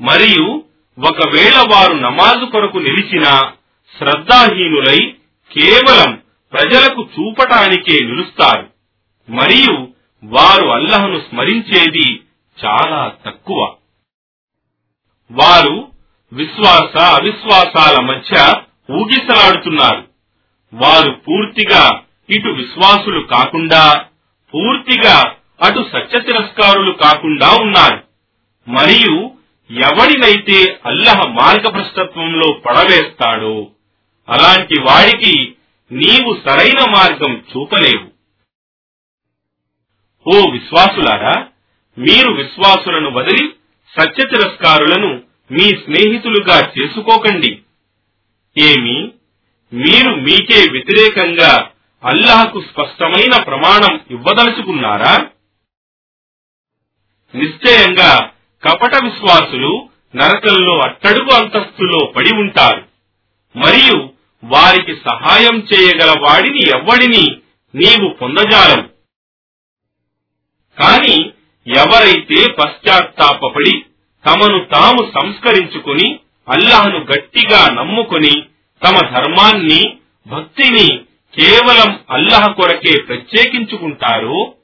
మరియు 0.00 0.64
ఒకవేళ 0.98 1.64
వారు 1.72 1.92
నమాజు 1.92 2.44
కొరకు 2.44 2.78
నిలిచినా 2.78 3.52
శ్రద్ధాహీనులై 3.98 5.14
కేవలం 5.52 6.22
ప్రజలకు 6.52 7.02
చూపటానికే 7.02 8.04
నిలుస్తారు. 8.04 8.70
మరియు 9.30 9.88
వారు 10.24 10.66
అల్లహను 10.68 11.22
స్మరించేది 11.30 12.20
చాలా 12.64 13.12
తక్కువ. 13.26 13.74
వారు 15.30 15.88
విశ్వాస 16.32 16.96
అవిశ్వాసాల 16.96 18.04
మధ్య 18.04 18.52
ఊగిసలాడుతున్నారు. 18.92 20.08
వారు 20.74 21.10
పూర్తిగా 21.10 22.03
ఇటు 22.30 22.48
విశ్వాసులు 22.48 23.20
కాకుండా 23.20 24.06
పూర్తిగా 24.54 25.34
అటు 25.62 25.86
సత్య 25.92 26.20
తిరస్కారులు 26.20 26.92
కాకుండా 26.92 27.48
ఉన్నారు. 27.60 28.04
మరియు 28.68 29.30
ఎవడినైతే 29.70 30.80
అల్లహ 30.86 31.28
మార్గభ్రష్టత్వంలో 31.28 32.52
పడవేస్తాడో 32.52 33.70
అలాంటి 34.28 34.80
వాడికి 34.80 35.54
నీవు 35.92 36.40
సరైన 36.48 36.90
మార్గం 36.90 37.44
చూపలేవు. 37.56 38.14
ఓ 40.30 40.50
విశ్వాసులారా 40.50 41.46
మీరు 41.98 42.32
విశ్వాసులను 42.32 43.10
వదిలి 43.10 43.54
సత్య 44.00 44.28
తిరస్కారులను 44.28 45.22
మీ 45.50 45.60
స్నేహితులుగా 45.60 46.72
చేసుకోకండి. 46.78 47.58
ఏమి? 48.58 49.12
మీరు 49.72 50.14
మీకే 50.14 50.70
వ్యతిరేకంగా 50.70 51.70
అల్లాహకు 52.04 52.60
స్పష్టమైన 52.60 53.42
ప్రమాణం 53.42 54.00
ఇవ్వదలుచుకున్నారా? 54.10 55.26
నిశ్చయంగా 57.34 58.30
కపట 58.62 59.04
విశ్వాసులు 59.04 59.88
నరకంలో 60.16 60.78
అట్టడుగు 60.78 61.32
అంతస్తులో 61.32 62.06
పడి 62.06 62.34
ఉంటారు. 62.34 62.88
మరియు 63.56 64.10
వారికి 64.44 64.96
సహాయం 64.96 65.66
చేయగల 65.72 66.14
వాడిని 66.20 66.58
ఎవ్వడిని 66.76 67.24
నీవు 67.74 68.08
పొందజాలవు 68.14 68.88
కాని 70.80 71.32
ఎవరైతే 71.66 72.52
పశ్చాత్తాపడి 72.52 73.84
తమను 74.26 74.64
తాము 74.64 75.12
సంస్కరించుకుని 75.20 76.18
అల్లాహను 76.48 76.98
గట్టిగా 77.04 77.74
నమ్ముకొని 77.74 78.42
తమ 78.84 78.98
ధర్మాన్ని 79.14 79.98
భక్తిని 80.26 81.04
కేవలం 81.40 82.00
అల్లహ 82.10 82.46
కొరకే 82.46 83.02
ప్రత్యేకించుకుంటారో 83.02 84.54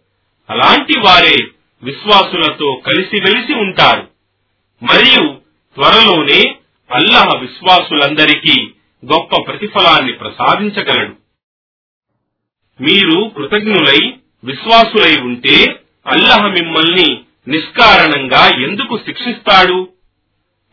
అలాంటి 0.51 0.99
వారే 0.99 1.47
విశ్వాసులతో 1.83 2.81
కలిసి 2.87 3.17
వెలిసి 3.17 3.55
ఉంటారు. 3.55 4.09
మరియు 4.83 5.41
త్వరలోనే 5.75 6.57
అల్లహ 6.91 7.29
విశ్వాసులందరికీ 7.39 8.71
గొప్ప 9.05 9.43
ప్రతిఫలాన్ని 9.47 10.13
ప్రసాదించగలడు. 10.13 11.17
మీరు 12.83 13.29
కృతజ్ఞులై 13.37 14.13
విశ్వాసులై 14.45 15.21
ఉంటే 15.21 15.81
అల్లహ 16.07 16.47
మిమ్మల్ని 16.47 17.21
నిష్కారణంగా 17.49 18.65
ఎందుకు 18.65 18.99
శిక్షిస్తాడు? 18.99 19.89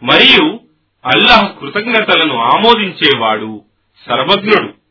మరియు 0.04 0.60
అల్లహ 1.06 1.48
కృతజ్ఞతలను 1.48 2.38
ఆమోదించేవాడు 2.38 3.64
సర్వజ్ఞుడు. 4.08 4.87